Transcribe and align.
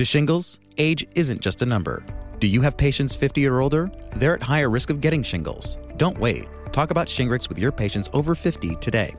To 0.00 0.04
shingles, 0.06 0.60
age 0.78 1.06
isn't 1.14 1.42
just 1.42 1.60
a 1.60 1.66
number. 1.66 2.02
Do 2.38 2.46
you 2.46 2.62
have 2.62 2.78
patients 2.78 3.14
50 3.14 3.44
or 3.44 3.60
older? 3.60 3.92
They're 4.16 4.36
at 4.36 4.42
higher 4.42 4.70
risk 4.70 4.88
of 4.88 5.02
getting 5.02 5.22
shingles. 5.22 5.76
Don't 5.98 6.16
wait. 6.16 6.46
Talk 6.72 6.90
about 6.90 7.06
Shingrix 7.06 7.50
with 7.50 7.58
your 7.58 7.70
patients 7.70 8.08
over 8.14 8.34
50 8.34 8.76
today. 8.76 9.14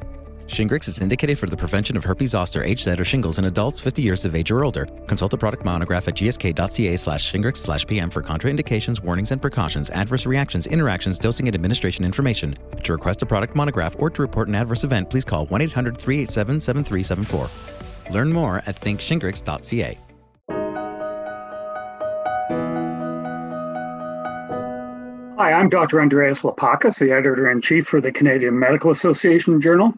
Shingrix 0.47 0.87
is 0.87 0.97
indicated 0.97 1.37
for 1.37 1.45
the 1.45 1.55
prevention 1.55 1.97
of 1.97 2.03
herpes 2.03 2.31
zoster, 2.31 2.63
HZ, 2.63 2.99
or 2.99 3.05
shingles 3.05 3.37
in 3.37 3.45
adults 3.45 3.79
50 3.79 4.01
years 4.01 4.25
of 4.25 4.33
age 4.33 4.49
or 4.49 4.65
older. 4.65 4.87
Consult 5.05 5.29
the 5.29 5.37
product 5.37 5.63
monograph 5.63 6.07
at 6.07 6.15
gsk.ca 6.15 6.97
slash 6.97 7.31
shingrix 7.31 7.57
slash 7.57 7.85
pm 7.85 8.09
for 8.09 8.23
contraindications, 8.23 9.03
warnings 9.03 9.29
and 9.29 9.39
precautions, 9.39 9.91
adverse 9.91 10.25
reactions, 10.25 10.65
interactions, 10.65 11.19
dosing 11.19 11.47
and 11.47 11.53
administration 11.53 12.03
information. 12.03 12.57
To 12.85 12.93
request 12.93 13.21
a 13.21 13.27
product 13.27 13.55
monograph 13.55 13.95
or 13.99 14.09
to 14.09 14.21
report 14.23 14.47
an 14.47 14.55
adverse 14.55 14.83
event, 14.83 15.11
please 15.11 15.25
call 15.25 15.45
1-800-387-7374. 15.45 18.11
Learn 18.11 18.33
more 18.33 18.63
at 18.65 18.77
thinkshingrix.ca. 18.77 19.95
Hi, 25.51 25.59
I'm 25.59 25.67
Dr. 25.67 25.99
Andreas 25.99 26.43
Laupacis, 26.43 26.97
the 26.97 27.11
editor 27.11 27.51
in 27.51 27.59
chief 27.59 27.85
for 27.85 27.99
the 27.99 28.13
Canadian 28.13 28.57
Medical 28.57 28.89
Association 28.89 29.59
Journal. 29.59 29.93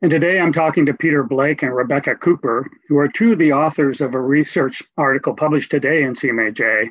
And 0.00 0.12
today 0.12 0.38
I'm 0.38 0.52
talking 0.52 0.86
to 0.86 0.94
Peter 0.94 1.24
Blake 1.24 1.64
and 1.64 1.74
Rebecca 1.74 2.14
Cooper, 2.14 2.70
who 2.86 2.96
are 2.96 3.08
two 3.08 3.32
of 3.32 3.40
the 3.40 3.52
authors 3.52 4.00
of 4.00 4.14
a 4.14 4.20
research 4.20 4.84
article 4.96 5.34
published 5.34 5.72
today 5.72 6.04
in 6.04 6.14
CMAJ 6.14 6.90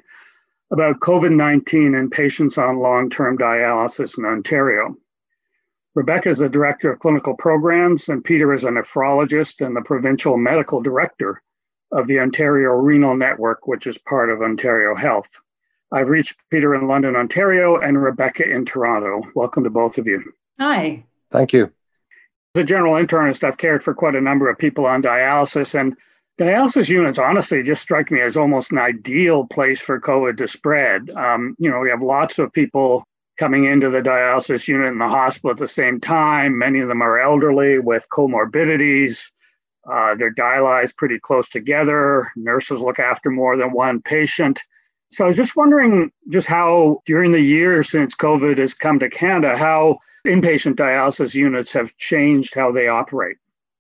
about 0.74 1.00
COVID 1.00 1.34
19 1.34 1.96
and 1.96 2.12
patients 2.12 2.58
on 2.58 2.80
long 2.80 3.10
term 3.10 3.38
dialysis 3.38 4.18
in 4.18 4.26
Ontario. 4.26 4.98
Rebecca 5.96 6.28
is 6.28 6.40
the 6.40 6.50
director 6.50 6.92
of 6.92 7.00
clinical 7.00 7.38
programs, 7.38 8.10
and 8.10 8.26
Peter 8.26 8.54
is 8.54 8.66
a 8.66 8.72
nephrologist 8.72 9.66
and 9.66 9.74
the 9.74 9.82
provincial 9.82 10.36
medical 10.36 10.82
director 10.82 11.42
of 11.94 12.08
the 12.08 12.20
Ontario 12.20 12.72
Renal 12.72 13.16
Network, 13.16 13.68
which 13.68 13.88
is 13.88 13.98
part 13.98 14.30
of 14.30 14.42
Ontario 14.42 14.96
Health. 14.96 15.30
I've 15.96 16.10
reached 16.10 16.36
Peter 16.50 16.76
in 16.76 16.90
London, 16.90 17.16
Ontario, 17.16 17.78
and 17.78 18.04
Rebecca 18.04 18.44
in 18.44 18.66
Toronto. 18.66 19.22
Welcome 19.34 19.64
to 19.64 19.70
both 19.70 19.98
of 19.98 20.06
you. 20.06 20.22
Hi. 20.60 21.06
Thank 21.32 21.54
you. 21.54 21.72
As 22.54 22.64
a 22.64 22.66
general 22.66 22.96
internist, 22.96 23.46
I've 23.46 23.58
cared 23.58 23.82
for 23.82 23.94
quite 23.94 24.14
a 24.14 24.20
number 24.20 24.50
of 24.50 24.58
people 24.58 24.86
on 24.86 25.02
dialysis, 25.02 25.74
and 25.74 25.96
dialysis 26.38 26.90
units 26.90 27.18
honestly 27.18 27.64
just 27.64 27.82
strike 27.82 28.12
me 28.12 28.20
as 28.20 28.36
almost 28.36 28.74
an 28.74 28.78
ideal 28.78 29.48
place 29.48 29.80
for 29.80 30.02
COVID 30.02 30.36
to 30.40 30.50
spread. 30.50 31.12
Um, 31.12 31.56
you 31.60 31.72
know, 31.72 31.80
we 31.80 31.90
have 31.92 32.02
lots 32.02 32.40
of 32.40 32.52
people 32.52 33.06
coming 33.40 33.64
into 33.64 33.90
the 33.90 34.02
dialysis 34.02 34.68
unit 34.68 34.90
in 34.90 34.98
the 34.98 35.08
hospital 35.08 35.52
at 35.52 35.58
the 35.58 35.68
same 35.68 36.02
time. 36.02 36.58
Many 36.58 36.82
of 36.82 36.90
them 36.90 37.02
are 37.02 37.20
elderly 37.20 37.80
with 37.80 38.06
comorbidities. 38.12 39.22
Uh, 39.90 40.16
they're 40.16 40.36
dialyzed 40.36 40.98
pretty 40.98 41.20
close 41.20 41.48
together. 41.48 42.34
Nurses 42.36 42.82
look 42.82 43.00
after 43.00 43.32
more 43.32 43.56
than 43.56 43.72
one 43.72 44.02
patient. 44.02 44.60
So 45.16 45.24
I 45.24 45.28
was 45.28 45.38
just 45.38 45.56
wondering 45.56 46.12
just 46.28 46.46
how 46.46 47.02
during 47.06 47.32
the 47.32 47.40
year 47.40 47.84
since 47.84 48.14
COVID 48.14 48.58
has 48.58 48.74
come 48.74 49.00
to 49.00 49.10
Canada, 49.10 49.56
how 49.56 50.00
inpatient 50.28 50.76
dialysis 50.76 51.34
units 51.34 51.72
have 51.72 51.96
changed 51.96 52.54
how 52.54 52.74
they 52.74 52.90
operate? 52.90 53.38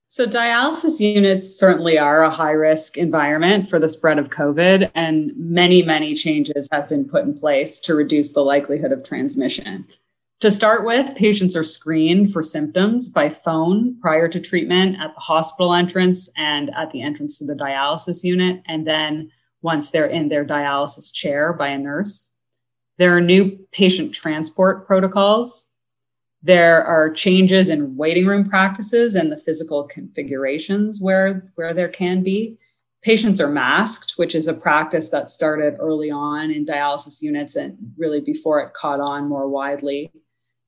So, 0.08 0.26
dialysis 0.26 1.02
units 1.02 1.60
certainly 1.60 1.98
are 1.98 2.24
a 2.24 2.30
high 2.30 2.52
risk 2.52 2.98
environment 2.98 3.70
for 3.70 3.80
the 3.80 3.90
spread 3.90 4.18
of 4.18 4.30
COVID, 4.30 4.90
and 4.96 5.34
many, 5.36 5.84
many 5.84 6.16
changes 6.16 6.70
have 6.72 6.88
been 6.88 7.04
put 7.04 7.26
in 7.26 7.38
place 7.38 7.82
to 7.82 7.96
reduce 7.96 8.32
the 8.32 8.44
likelihood 8.44 8.94
of 8.94 9.04
transmission. 9.04 9.86
To 10.40 10.50
start 10.50 10.86
with, 10.86 11.16
patients 11.16 11.58
are 11.58 11.64
screened 11.64 12.32
for 12.32 12.44
symptoms 12.44 13.10
by 13.10 13.30
phone 13.30 14.00
prior 14.00 14.30
to 14.30 14.40
treatment 14.40 14.98
at 15.02 15.14
the 15.14 15.22
hospital 15.22 15.74
entrance 15.74 16.30
and 16.38 16.72
at 16.78 16.92
the 16.92 17.02
entrance 17.02 17.40
to 17.40 17.46
the 17.46 17.56
dialysis 17.56 18.24
unit, 18.24 18.62
and 18.68 18.88
then 18.88 19.32
once 19.66 19.92
they're 19.92 20.06
in 20.06 20.30
their 20.30 20.46
dialysis 20.46 21.14
chair 21.14 21.52
by 21.52 21.68
a 21.68 21.78
nurse. 21.78 22.32
There 22.98 23.18
are 23.18 23.22
new 23.22 23.60
patient 23.74 24.14
transport 24.14 24.88
protocols 24.88 25.74
there 26.46 26.84
are 26.84 27.10
changes 27.10 27.70
in 27.70 27.98
waiting 27.98 28.28
room 28.28 28.48
practices 28.48 29.16
and 29.16 29.32
the 29.32 29.38
physical 29.38 29.84
configurations 29.86 31.02
where, 31.02 31.44
where 31.56 31.74
there 31.74 31.90
can 31.90 32.22
be. 32.22 32.56
Patients 33.02 33.42
are 33.42 33.50
masked, 33.50 34.14
which 34.18 34.36
is 34.36 34.48
a 34.48 34.54
practice 34.54 35.10
that 35.10 35.32
started 35.32 35.76
early 35.80 36.12
on 36.12 36.52
in 36.52 36.64
dialysis 36.64 37.20
units 37.20 37.56
and 37.56 37.76
really 37.98 38.20
before 38.20 38.60
it 38.60 38.76
caught 38.76 39.00
on 39.00 39.28
more 39.28 39.50
widely. 39.50 40.12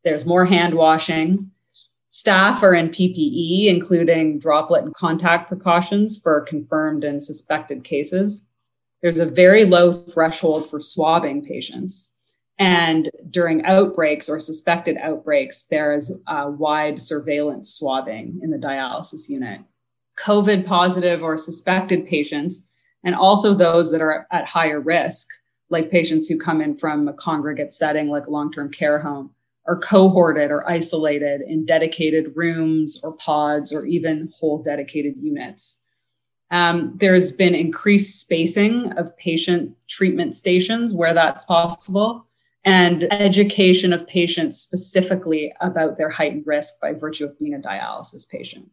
There's 0.04 0.26
more 0.26 0.46
hand 0.46 0.74
washing. 0.74 1.52
Staff 2.08 2.64
are 2.64 2.74
in 2.74 2.90
PPE, 2.90 3.68
including 3.68 4.40
droplet 4.40 4.84
and 4.84 4.96
contact 4.96 5.48
precautions 5.48 6.20
for 6.20 6.42
confirmed 6.42 7.04
and 7.04 7.22
suspected 7.22 7.84
cases. 7.84 8.47
There's 9.02 9.20
a 9.20 9.26
very 9.26 9.66
low 9.66 9.94
threshold 9.94 10.70
for 10.70 10.80
swabbing 10.80 11.46
patients. 11.46 12.14
And 12.60 13.12
during 13.30 13.66
outbreaks 13.66 14.28
or 14.28 14.40
suspected 14.40 14.98
outbreaks, 14.98 15.66
there 15.70 15.94
is 15.94 16.18
uh, 16.26 16.52
wide 16.58 17.00
surveillance 17.00 17.70
swabbing 17.72 18.40
in 18.42 18.50
the 18.50 18.58
dialysis 18.58 19.30
unit. 19.30 19.62
COVID 20.18 20.66
positive 20.66 21.22
or 21.22 21.38
suspected 21.38 22.08
patients, 22.08 22.68
and 23.04 23.14
also 23.14 23.54
those 23.54 23.92
that 23.92 24.02
are 24.02 24.26
at 24.32 24.50
higher 24.50 24.82
risk, 24.82 25.28
like 25.70 25.92
patients 25.92 26.28
who 26.28 26.40
come 26.40 26.60
in 26.60 26.76
from 26.76 27.08
a 27.08 27.14
congregate 27.14 27.72
setting 27.72 28.10
like 28.10 28.26
a 28.26 28.32
long 28.32 28.52
term 28.52 28.72
care 28.72 28.98
home, 28.98 29.30
are 29.68 29.78
cohorted 29.78 30.50
or 30.50 30.68
isolated 30.68 31.42
in 31.42 31.66
dedicated 31.66 32.32
rooms 32.36 33.00
or 33.04 33.14
pods 33.14 33.72
or 33.72 33.86
even 33.86 34.32
whole 34.36 34.64
dedicated 34.64 35.14
units. 35.18 35.84
Um, 36.50 36.94
there's 36.96 37.32
been 37.32 37.56
increased 37.56 38.22
spacing 38.22 38.94
of 38.94 39.16
patient 39.18 39.76
treatment 39.88 40.36
stations 40.36 40.94
where 40.94 41.14
that's 41.14 41.46
possible 41.46 42.26
and 42.64 43.12
education 43.14 43.94
of 43.94 44.06
patients 44.08 44.60
specifically 44.60 45.54
about 45.62 45.98
their 45.98 46.10
heightened 46.10 46.46
risk 46.46 46.82
by 46.82 46.92
virtue 46.92 47.24
of 47.24 47.38
being 47.40 47.54
a 47.54 47.60
dialysis 47.60 48.30
patient. 48.30 48.70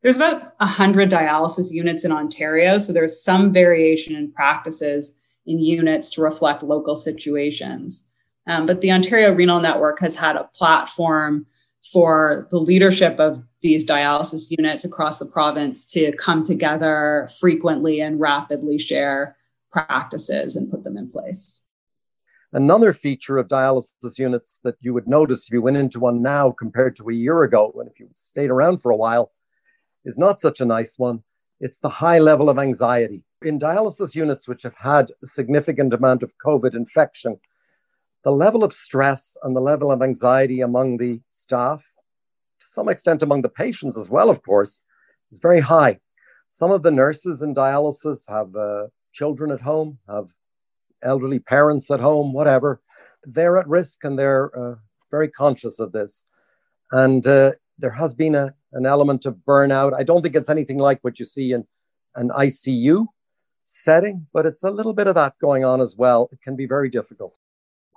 There's 0.00 0.16
about 0.16 0.54
100 0.58 1.10
dialysis 1.10 1.72
units 1.72 2.04
in 2.04 2.12
Ontario, 2.12 2.78
so 2.78 2.92
there's 2.92 3.22
some 3.22 3.52
variation 3.52 4.14
in 4.14 4.32
practices 4.32 5.38
in 5.46 5.58
units 5.58 6.10
to 6.10 6.22
reflect 6.22 6.62
local 6.62 6.96
situations. 6.96 8.10
Um, 8.46 8.64
but 8.64 8.80
the 8.80 8.92
Ontario 8.92 9.32
Renal 9.32 9.60
Network 9.60 10.00
has 10.00 10.14
had 10.14 10.36
a 10.36 10.48
platform 10.54 11.46
for 11.92 12.48
the 12.50 12.58
leadership 12.58 13.20
of 13.20 13.42
these 13.66 13.84
dialysis 13.84 14.46
units 14.48 14.84
across 14.84 15.18
the 15.18 15.26
province 15.26 15.84
to 15.84 16.12
come 16.12 16.44
together 16.44 17.28
frequently 17.40 18.00
and 18.00 18.20
rapidly 18.20 18.78
share 18.78 19.36
practices 19.72 20.54
and 20.54 20.70
put 20.70 20.84
them 20.84 20.96
in 20.96 21.10
place. 21.10 21.64
Another 22.52 22.92
feature 22.92 23.38
of 23.38 23.48
dialysis 23.48 24.20
units 24.20 24.60
that 24.62 24.76
you 24.78 24.94
would 24.94 25.08
notice 25.08 25.46
if 25.46 25.52
you 25.52 25.60
went 25.60 25.78
into 25.78 25.98
one 25.98 26.22
now 26.22 26.52
compared 26.52 26.94
to 26.94 27.08
a 27.08 27.12
year 27.12 27.42
ago, 27.42 27.74
and 27.80 27.90
if 27.90 27.98
you 27.98 28.08
stayed 28.14 28.50
around 28.50 28.80
for 28.80 28.92
a 28.92 28.96
while, 28.96 29.32
is 30.04 30.16
not 30.16 30.38
such 30.38 30.60
a 30.60 30.64
nice 30.64 30.96
one. 30.96 31.24
It's 31.58 31.80
the 31.80 31.88
high 31.88 32.20
level 32.20 32.48
of 32.48 32.60
anxiety. 32.60 33.24
In 33.42 33.58
dialysis 33.58 34.14
units 34.14 34.46
which 34.46 34.62
have 34.62 34.76
had 34.76 35.10
a 35.24 35.26
significant 35.26 35.92
amount 35.92 36.22
of 36.22 36.38
COVID 36.38 36.76
infection, 36.76 37.40
the 38.22 38.30
level 38.30 38.62
of 38.62 38.72
stress 38.72 39.36
and 39.42 39.56
the 39.56 39.60
level 39.60 39.90
of 39.90 40.02
anxiety 40.02 40.60
among 40.60 40.98
the 40.98 41.20
staff, 41.30 41.95
to 42.66 42.72
some 42.72 42.88
extent 42.88 43.22
among 43.22 43.42
the 43.42 43.48
patients 43.48 43.96
as 43.96 44.10
well, 44.10 44.28
of 44.28 44.42
course, 44.42 44.80
is 45.30 45.38
very 45.38 45.60
high. 45.60 45.98
Some 46.48 46.70
of 46.70 46.82
the 46.82 46.90
nurses 46.90 47.42
in 47.42 47.54
dialysis 47.54 48.28
have 48.28 48.54
uh, 48.54 48.88
children 49.12 49.50
at 49.50 49.60
home, 49.60 49.98
have 50.08 50.28
elderly 51.02 51.38
parents 51.38 51.90
at 51.90 52.00
home, 52.00 52.32
whatever, 52.32 52.80
they're 53.24 53.58
at 53.58 53.68
risk 53.68 54.04
and 54.04 54.18
they're 54.18 54.50
uh, 54.58 54.74
very 55.10 55.28
conscious 55.28 55.78
of 55.80 55.92
this. 55.92 56.26
And 56.92 57.26
uh, 57.26 57.52
there 57.78 57.90
has 57.90 58.14
been 58.14 58.34
a, 58.34 58.54
an 58.72 58.86
element 58.86 59.26
of 59.26 59.36
burnout. 59.46 59.92
I 59.98 60.04
don't 60.04 60.22
think 60.22 60.36
it's 60.36 60.50
anything 60.50 60.78
like 60.78 61.02
what 61.02 61.18
you 61.18 61.24
see 61.24 61.52
in 61.52 61.66
an 62.14 62.30
ICU 62.30 63.06
setting, 63.64 64.26
but 64.32 64.46
it's 64.46 64.62
a 64.62 64.70
little 64.70 64.94
bit 64.94 65.08
of 65.08 65.16
that 65.16 65.34
going 65.40 65.64
on 65.64 65.80
as 65.80 65.96
well. 65.96 66.28
It 66.32 66.40
can 66.40 66.56
be 66.56 66.66
very 66.66 66.88
difficult. 66.88 67.38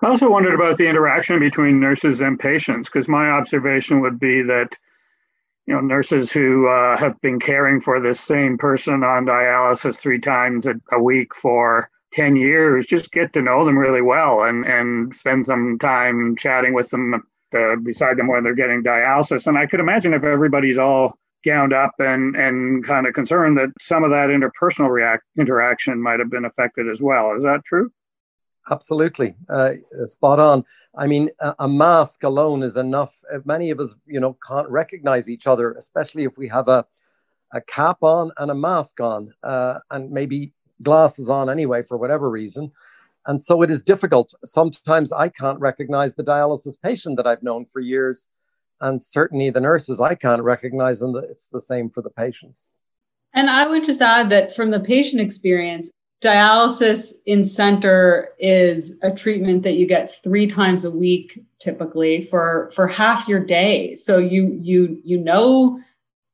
I 0.01 0.07
also 0.07 0.29
wondered 0.29 0.55
about 0.55 0.77
the 0.77 0.87
interaction 0.87 1.39
between 1.39 1.79
nurses 1.79 2.21
and 2.21 2.39
patients, 2.39 2.89
because 2.89 3.07
my 3.07 3.29
observation 3.29 3.99
would 4.01 4.19
be 4.19 4.41
that 4.43 4.77
you 5.65 5.73
know 5.73 5.81
nurses 5.81 6.31
who 6.31 6.67
uh, 6.67 6.97
have 6.97 7.19
been 7.21 7.39
caring 7.39 7.81
for 7.81 7.99
this 7.99 8.19
same 8.19 8.57
person 8.57 9.03
on 9.03 9.25
dialysis 9.25 9.97
three 9.97 10.19
times 10.19 10.65
a, 10.65 10.75
a 10.91 11.01
week 11.01 11.35
for 11.35 11.89
10 12.13 12.35
years, 12.35 12.85
just 12.85 13.11
get 13.11 13.33
to 13.33 13.41
know 13.41 13.65
them 13.65 13.77
really 13.77 14.01
well 14.01 14.43
and, 14.43 14.65
and 14.65 15.13
spend 15.15 15.45
some 15.45 15.77
time 15.79 16.35
chatting 16.35 16.73
with 16.73 16.89
them 16.89 17.23
uh, 17.55 17.75
beside 17.83 18.17
them 18.17 18.27
when 18.27 18.43
they're 18.43 18.55
getting 18.55 18.83
dialysis. 18.83 19.47
And 19.47 19.57
I 19.57 19.65
could 19.65 19.79
imagine 19.79 20.13
if 20.13 20.23
everybody's 20.23 20.77
all 20.77 21.17
gowned 21.45 21.73
up 21.73 21.93
and, 21.99 22.35
and 22.35 22.85
kind 22.85 23.07
of 23.07 23.13
concerned 23.13 23.57
that 23.57 23.69
some 23.79 24.03
of 24.03 24.11
that 24.11 24.29
interpersonal 24.29 24.89
react, 24.89 25.23
interaction 25.37 26.01
might 26.01 26.19
have 26.19 26.29
been 26.29 26.45
affected 26.45 26.89
as 26.89 27.01
well. 27.01 27.35
Is 27.35 27.43
that 27.43 27.63
true? 27.65 27.91
Absolutely, 28.71 29.35
uh, 29.49 29.73
spot 30.05 30.39
on. 30.39 30.63
I 30.95 31.07
mean, 31.07 31.29
a, 31.39 31.55
a, 31.59 31.67
mask 31.67 32.23
alone 32.23 32.61
is 32.61 32.77
enough. 32.77 33.23
Uh, 33.33 33.39
many 33.43 33.71
of 33.71 33.79
us, 33.79 33.95
you 34.05 34.19
know, 34.19 34.37
can't 34.47 34.69
recognize 34.69 35.27
each 35.27 35.47
other, 35.47 35.73
especially 35.73 36.23
if 36.23 36.37
we 36.37 36.47
have 36.49 36.67
a 36.67 36.85
a 37.53 37.61
cap 37.61 37.97
on 38.01 38.31
and 38.37 38.51
a 38.51 38.55
mask 38.55 38.99
on, 38.99 39.33
uh, 39.43 39.79
and 39.91 40.11
maybe 40.11 40.53
glasses 40.83 41.29
on 41.29 41.49
anyway 41.49 41.83
for 41.83 41.97
whatever 41.97 42.29
reason. 42.29 42.71
And 43.27 43.41
so 43.41 43.61
it 43.61 43.71
is 43.71 43.83
difficult. 43.83 44.33
Sometimes 44.45 45.11
I 45.11 45.29
can't 45.29 45.59
recognize 45.59 46.15
the 46.15 46.23
dialysis 46.23 46.81
patient 46.81 47.17
that 47.17 47.27
I've 47.27 47.43
known 47.43 47.65
for 47.71 47.79
years. 47.79 48.27
And 48.81 49.01
certainly 49.01 49.49
the 49.49 49.59
nurses, 49.59 49.99
I 49.99 50.15
can't 50.15 50.41
recognize 50.41 50.99
them. 50.99 51.15
It's 51.15 51.49
the 51.49 51.59
same 51.59 51.89
for 51.89 52.01
the 52.01 52.09
patients. 52.09 52.69
And 53.33 53.49
I 53.49 53.67
would 53.67 53.83
just 53.83 54.01
add 54.01 54.29
that 54.29 54.55
from 54.55 54.71
the 54.71 54.79
patient 54.79 55.21
experience, 55.21 55.91
dialysis 56.21 57.13
in 57.25 57.45
center 57.45 58.29
is 58.39 58.97
a 59.01 59.11
treatment 59.11 59.63
that 59.63 59.75
you 59.75 59.85
get 59.85 60.21
three 60.21 60.47
times 60.47 60.83
a 60.83 60.91
week 60.91 61.39
typically 61.59 62.23
for 62.23 62.69
for 62.75 62.87
half 62.87 63.27
your 63.27 63.39
day. 63.39 63.95
So 63.95 64.17
you 64.17 64.57
you 64.61 64.99
you 65.03 65.17
know 65.17 65.79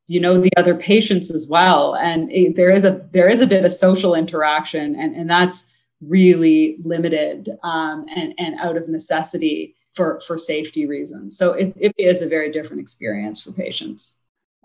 you 0.08 0.20
know 0.20 0.40
the 0.40 0.52
other 0.58 0.76
patients 0.76 1.30
as 1.32 1.48
well. 1.48 1.96
And 1.96 2.32
it, 2.32 2.56
there 2.56 2.72
is 2.72 2.84
a 2.84 3.08
there 3.12 3.30
is 3.30 3.42
a 3.42 3.48
bit 3.48 3.66
of 3.66 3.72
social 3.72 4.16
interaction 4.16 4.96
and 4.96 5.16
and 5.16 5.30
that's 5.30 5.72
really 6.02 6.78
limited 6.84 7.50
um, 7.64 8.06
and 8.16 8.34
and 8.40 8.60
out 8.60 8.78
of 8.78 8.90
necessity 8.90 9.76
for 9.94 10.20
for 10.22 10.38
safety 10.38 10.88
reasons. 10.88 11.38
So 11.38 11.54
it, 11.54 11.74
it 11.76 11.94
is 11.98 12.22
a 12.22 12.28
very 12.28 12.52
different 12.52 12.82
experience 12.82 13.42
for 13.42 13.52
patients. 13.52 14.18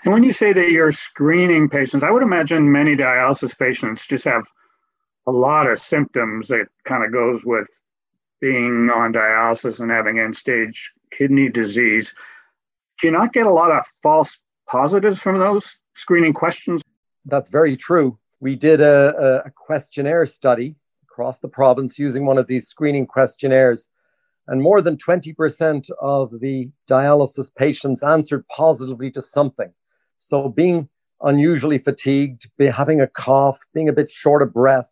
And 0.03 0.15
when 0.15 0.23
you 0.23 0.33
say 0.33 0.55
that 0.55 0.71
you're 0.71 0.93
screening 0.93 1.69
patients 1.69 2.03
i 2.03 2.11
would 2.11 2.23
imagine 2.23 2.73
many 2.73 2.97
dialysis 2.97 3.57
patients 3.59 4.07
just 4.07 4.25
have 4.25 4.47
a 5.31 5.39
lot 5.39 5.69
of 5.69 5.79
symptoms 5.79 6.49
that 6.49 6.67
kind 6.85 7.05
of 7.05 7.13
goes 7.13 7.45
with 7.45 7.69
being 8.41 8.91
on 8.93 9.13
dialysis 9.13 9.79
and 9.79 9.91
having 9.91 10.19
end 10.19 10.37
stage 10.37 10.93
kidney 11.13 11.49
disease. 11.49 12.15
Do 13.01 13.07
you 13.07 13.13
not 13.13 13.33
get 13.33 13.47
a 13.47 13.53
lot 13.53 13.71
of 13.71 13.85
false 14.03 14.39
positives 14.67 15.21
from 15.21 15.39
those 15.39 15.77
screening 15.95 16.33
questions? 16.33 16.83
That's 17.27 17.49
very 17.49 17.77
true. 17.77 18.19
We 18.41 18.57
did 18.57 18.81
a, 18.81 19.43
a 19.47 19.51
questionnaire 19.51 20.27
study 20.27 20.75
across 21.05 21.39
the 21.39 21.49
province 21.49 21.99
using 21.99 22.27
one 22.27 22.39
of 22.39 22.49
these 22.49 22.67
screening 22.67 23.07
questionnaires, 23.07 23.89
and 24.49 24.61
more 24.61 24.81
than 24.81 24.97
20% 24.97 25.91
of 26.01 26.41
the 26.41 26.71
dialysis 26.91 27.55
patients 27.55 28.03
answered 28.03 28.49
positively 28.49 29.11
to 29.13 29.23
something. 29.23 29.71
So, 30.19 30.49
being 30.49 30.89
unusually 31.23 31.79
fatigued, 31.79 32.49
having 32.59 33.01
a 33.01 33.07
cough, 33.07 33.61
being 33.75 33.89
a 33.89 33.93
bit 33.93 34.11
short 34.11 34.43
of 34.43 34.55
breath, 34.55 34.91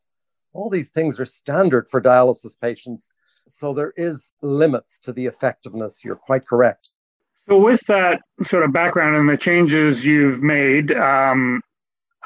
all 0.52 0.70
these 0.70 0.90
things 0.90 1.20
are 1.20 1.24
standard 1.24 1.88
for 1.88 2.00
dialysis 2.00 2.58
patients. 2.60 3.10
So 3.46 3.72
there 3.72 3.92
is 3.96 4.32
limits 4.42 4.98
to 5.00 5.12
the 5.12 5.26
effectiveness. 5.26 6.04
You're 6.04 6.16
quite 6.16 6.46
correct. 6.46 6.90
So 7.48 7.58
with 7.58 7.80
that 7.86 8.20
sort 8.42 8.64
of 8.64 8.72
background 8.72 9.16
and 9.16 9.28
the 9.28 9.36
changes 9.36 10.04
you've 10.04 10.42
made, 10.42 10.92
um, 10.92 11.62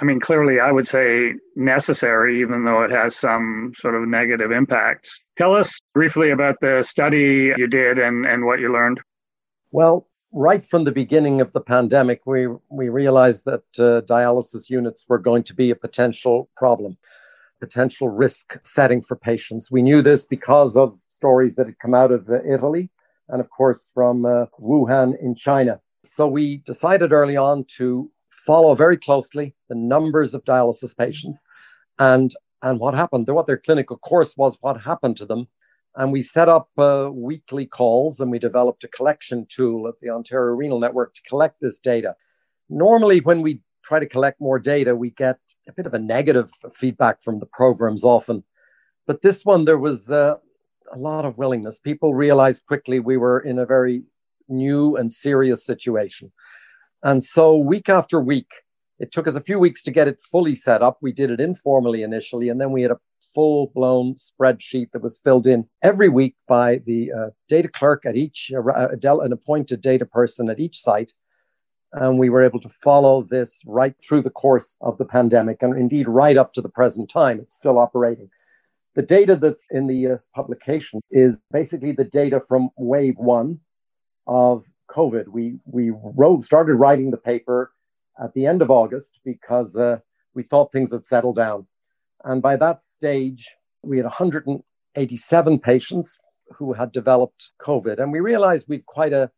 I 0.00 0.04
mean, 0.04 0.18
clearly, 0.18 0.58
I 0.58 0.72
would 0.72 0.88
say 0.88 1.34
necessary, 1.54 2.40
even 2.40 2.64
though 2.64 2.82
it 2.82 2.90
has 2.90 3.14
some 3.14 3.72
sort 3.76 3.94
of 3.94 4.08
negative 4.08 4.50
impacts. 4.50 5.16
Tell 5.36 5.54
us 5.54 5.84
briefly 5.94 6.30
about 6.30 6.56
the 6.60 6.82
study 6.82 7.52
you 7.56 7.68
did 7.68 8.00
and, 8.00 8.26
and 8.26 8.44
what 8.44 8.58
you 8.58 8.72
learned. 8.72 9.00
Well, 9.70 10.08
right 10.32 10.66
from 10.66 10.84
the 10.84 10.92
beginning 10.92 11.40
of 11.40 11.52
the 11.52 11.60
pandemic, 11.60 12.22
we, 12.26 12.48
we 12.68 12.88
realized 12.88 13.44
that 13.44 13.62
uh, 13.78 14.00
dialysis 14.12 14.68
units 14.68 15.04
were 15.08 15.18
going 15.18 15.44
to 15.44 15.54
be 15.54 15.70
a 15.70 15.76
potential 15.76 16.50
problem 16.56 16.96
potential 17.62 18.08
risk 18.08 18.58
setting 18.62 19.00
for 19.00 19.16
patients. 19.16 19.70
We 19.70 19.82
knew 19.82 20.02
this 20.02 20.26
because 20.26 20.76
of 20.76 20.98
stories 21.08 21.54
that 21.54 21.66
had 21.66 21.78
come 21.78 21.94
out 21.94 22.10
of 22.10 22.28
uh, 22.28 22.42
Italy 22.42 22.90
and, 23.28 23.40
of 23.40 23.48
course, 23.50 23.92
from 23.94 24.26
uh, 24.26 24.46
Wuhan 24.60 25.10
in 25.22 25.36
China. 25.36 25.80
So 26.04 26.26
we 26.26 26.44
decided 26.72 27.12
early 27.12 27.36
on 27.36 27.64
to 27.76 28.10
follow 28.30 28.74
very 28.74 28.96
closely 28.96 29.54
the 29.68 29.76
numbers 29.76 30.34
of 30.34 30.44
dialysis 30.44 30.94
patients 31.04 31.44
and, 32.00 32.34
and 32.62 32.80
what 32.80 32.94
happened, 32.94 33.28
what 33.28 33.46
their 33.46 33.58
clinical 33.66 33.96
course 33.96 34.36
was, 34.36 34.58
what 34.60 34.80
happened 34.80 35.16
to 35.18 35.26
them. 35.26 35.46
And 35.94 36.10
we 36.10 36.22
set 36.22 36.48
up 36.48 36.68
uh, 36.76 37.10
weekly 37.12 37.66
calls 37.66 38.18
and 38.18 38.28
we 38.32 38.40
developed 38.40 38.82
a 38.82 38.88
collection 38.88 39.46
tool 39.48 39.86
at 39.86 39.94
the 40.00 40.10
Ontario 40.10 40.56
Renal 40.56 40.80
Network 40.80 41.14
to 41.14 41.22
collect 41.28 41.60
this 41.60 41.78
data. 41.78 42.16
Normally, 42.68 43.20
when 43.20 43.40
we 43.40 43.60
try 43.82 43.98
to 44.00 44.06
collect 44.06 44.40
more 44.40 44.58
data, 44.58 44.94
we 44.94 45.10
get 45.10 45.38
a 45.68 45.72
bit 45.72 45.86
of 45.86 45.94
a 45.94 45.98
negative 45.98 46.50
feedback 46.72 47.22
from 47.22 47.40
the 47.40 47.46
programs 47.46 48.04
often. 48.04 48.44
But 49.06 49.22
this 49.22 49.44
one, 49.44 49.64
there 49.64 49.78
was 49.78 50.10
uh, 50.10 50.36
a 50.92 50.98
lot 50.98 51.24
of 51.24 51.38
willingness. 51.38 51.78
People 51.78 52.14
realized 52.14 52.66
quickly 52.66 53.00
we 53.00 53.16
were 53.16 53.40
in 53.40 53.58
a 53.58 53.66
very 53.66 54.02
new 54.48 54.96
and 54.96 55.12
serious 55.12 55.64
situation. 55.64 56.32
And 57.02 57.24
so, 57.24 57.56
week 57.56 57.88
after 57.88 58.20
week, 58.20 58.52
it 59.00 59.10
took 59.10 59.26
us 59.26 59.34
a 59.34 59.40
few 59.40 59.58
weeks 59.58 59.82
to 59.84 59.90
get 59.90 60.06
it 60.06 60.20
fully 60.20 60.54
set 60.54 60.82
up. 60.82 60.98
We 61.00 61.12
did 61.12 61.30
it 61.30 61.40
informally 61.40 62.02
initially, 62.02 62.48
and 62.48 62.60
then 62.60 62.70
we 62.70 62.82
had 62.82 62.92
a 62.92 63.00
full 63.34 63.72
blown 63.74 64.14
spreadsheet 64.14 64.92
that 64.92 65.02
was 65.02 65.20
filled 65.24 65.46
in 65.46 65.66
every 65.82 66.08
week 66.08 66.36
by 66.46 66.78
the 66.86 67.10
uh, 67.12 67.30
data 67.48 67.68
clerk 67.68 68.04
at 68.06 68.14
each, 68.14 68.52
uh, 68.54 68.88
an 69.20 69.32
appointed 69.32 69.80
data 69.80 70.06
person 70.06 70.48
at 70.48 70.60
each 70.60 70.78
site 70.78 71.12
and 71.94 72.18
we 72.18 72.30
were 72.30 72.42
able 72.42 72.60
to 72.60 72.68
follow 72.68 73.22
this 73.22 73.62
right 73.66 73.94
through 74.02 74.22
the 74.22 74.30
course 74.30 74.76
of 74.80 74.96
the 74.98 75.04
pandemic 75.04 75.62
and 75.62 75.78
indeed 75.78 76.08
right 76.08 76.36
up 76.36 76.52
to 76.54 76.62
the 76.62 76.68
present 76.68 77.10
time. 77.10 77.38
It's 77.40 77.54
still 77.54 77.78
operating. 77.78 78.30
The 78.94 79.02
data 79.02 79.36
that's 79.36 79.66
in 79.70 79.86
the 79.86 80.06
uh, 80.06 80.16
publication 80.34 81.00
is 81.10 81.38
basically 81.50 81.92
the 81.92 82.04
data 82.04 82.40
from 82.40 82.70
wave 82.76 83.16
one 83.16 83.60
of 84.26 84.64
COVID. 84.90 85.28
We, 85.28 85.58
we 85.64 85.90
wrote, 85.90 86.42
started 86.42 86.74
writing 86.74 87.10
the 87.10 87.16
paper 87.16 87.72
at 88.22 88.32
the 88.34 88.46
end 88.46 88.62
of 88.62 88.70
August 88.70 89.20
because 89.24 89.76
uh, 89.76 89.98
we 90.34 90.42
thought 90.42 90.72
things 90.72 90.92
had 90.92 91.06
settled 91.06 91.36
down. 91.36 91.66
And 92.24 92.42
by 92.42 92.56
that 92.56 92.82
stage, 92.82 93.48
we 93.82 93.96
had 93.96 94.04
187 94.04 95.58
patients 95.58 96.18
who 96.56 96.72
had 96.72 96.92
developed 96.92 97.52
COVID. 97.60 97.98
And 97.98 98.12
we 98.12 98.20
realized 98.20 98.68
we'd 98.68 98.86
quite 98.86 99.12
a 99.12 99.30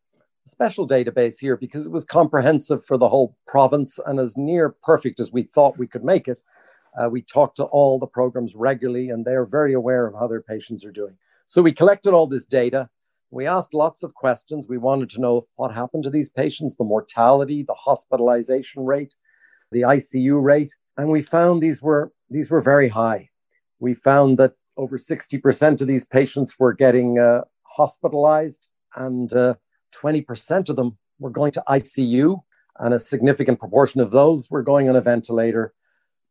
special 0.47 0.87
database 0.87 1.39
here 1.39 1.57
because 1.57 1.85
it 1.85 1.91
was 1.91 2.05
comprehensive 2.05 2.85
for 2.85 2.97
the 2.97 3.09
whole 3.09 3.35
province 3.47 3.99
and 4.05 4.19
as 4.19 4.37
near 4.37 4.75
perfect 4.83 5.19
as 5.19 5.31
we 5.31 5.43
thought 5.43 5.77
we 5.77 5.87
could 5.87 6.03
make 6.03 6.27
it. 6.27 6.39
Uh, 6.97 7.09
we 7.09 7.21
talked 7.21 7.57
to 7.57 7.65
all 7.65 7.99
the 7.99 8.07
programs 8.07 8.55
regularly 8.55 9.09
and 9.09 9.25
they're 9.25 9.45
very 9.45 9.73
aware 9.73 10.07
of 10.07 10.13
how 10.13 10.27
their 10.27 10.41
patients 10.41 10.85
are 10.85 10.91
doing. 10.91 11.17
So 11.45 11.61
we 11.61 11.71
collected 11.71 12.13
all 12.13 12.27
this 12.27 12.45
data. 12.45 12.89
We 13.31 13.47
asked 13.47 13.73
lots 13.73 14.03
of 14.03 14.13
questions. 14.13 14.67
We 14.67 14.77
wanted 14.77 15.09
to 15.11 15.21
know 15.21 15.47
what 15.55 15.73
happened 15.73 16.03
to 16.05 16.09
these 16.09 16.29
patients, 16.29 16.77
the 16.77 16.83
mortality, 16.83 17.63
the 17.63 17.73
hospitalization 17.73 18.85
rate, 18.85 19.13
the 19.71 19.81
ICU 19.81 20.41
rate, 20.41 20.73
and 20.97 21.09
we 21.09 21.21
found 21.21 21.61
these 21.61 21.81
were 21.81 22.13
these 22.29 22.49
were 22.49 22.61
very 22.61 22.87
high. 22.87 23.29
We 23.79 23.93
found 23.93 24.37
that 24.37 24.53
over 24.77 24.97
60% 24.97 25.81
of 25.81 25.87
these 25.87 26.05
patients 26.05 26.55
were 26.57 26.73
getting 26.73 27.19
uh, 27.19 27.41
hospitalized 27.63 28.67
and 28.95 29.31
uh, 29.33 29.55
20% 30.01 30.69
of 30.69 30.75
them 30.75 30.97
were 31.19 31.29
going 31.29 31.51
to 31.53 31.63
ICU, 31.67 32.41
and 32.79 32.93
a 32.93 32.99
significant 32.99 33.59
proportion 33.59 34.01
of 34.01 34.11
those 34.11 34.49
were 34.49 34.63
going 34.63 34.89
on 34.89 34.95
a 34.95 35.01
ventilator. 35.01 35.73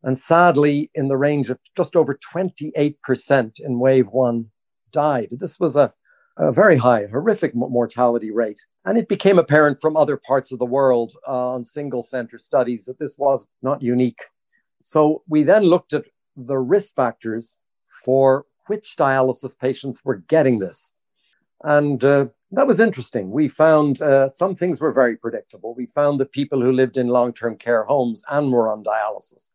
And 0.03 0.19
sadly, 0.19 0.91
in 0.95 1.09
the 1.09 1.17
range 1.17 1.49
of 1.49 1.59
just 1.77 1.97
over 1.97 2.19
28% 2.35 3.61
in 3.61 3.79
wave 3.79 4.09
one 4.09 4.51
died. 4.93 5.29
This 5.31 5.59
was 5.59 5.77
a, 5.77 5.93
a 6.37 6.53
very 6.53 6.77
high, 6.77 7.07
horrific 7.07 7.55
mortality 7.55 8.31
rate. 8.31 8.61
And 8.85 8.99
it 8.99 9.09
became 9.09 9.39
apparent 9.39 9.81
from 9.81 9.97
other 9.97 10.17
parts 10.17 10.53
of 10.53 10.59
the 10.59 10.67
world 10.67 11.15
uh, 11.27 11.55
on 11.55 11.65
single 11.65 12.03
center 12.03 12.39
studies 12.39 12.85
that 12.85 12.99
this 12.99 13.17
was 13.17 13.49
not 13.63 13.83
unique. 13.83 14.21
So 14.83 15.23
we 15.29 15.43
then 15.43 15.63
looked 15.63 15.95
at 15.95 16.05
the 16.37 16.59
risk 16.59 16.95
factors 16.95 17.57
for 18.05 18.45
which 18.67 18.97
dialysis 18.99 19.59
patients 19.59 20.05
were 20.05 20.17
getting 20.17 20.59
this. 20.59 20.93
And 21.63 22.05
uh, 22.05 22.27
that 22.57 22.67
was 22.67 22.81
interesting. 22.81 23.31
We 23.31 23.49
found 23.49 24.03
uh, 24.03 24.29
some 24.29 24.55
things 24.55 24.81
were 24.81 24.93
very 24.93 25.17
predictable. 25.17 25.75
We 25.75 25.87
found 25.87 26.21
that 26.21 26.33
people 26.33 26.61
who 26.61 26.73
lived 26.73 26.97
in 26.97 27.09
long 27.09 27.33
term 27.33 27.57
care 27.57 27.85
homes 27.85 28.23
and 28.31 28.53
were 28.53 28.69
on 28.69 28.85
dialysis. 28.85 29.51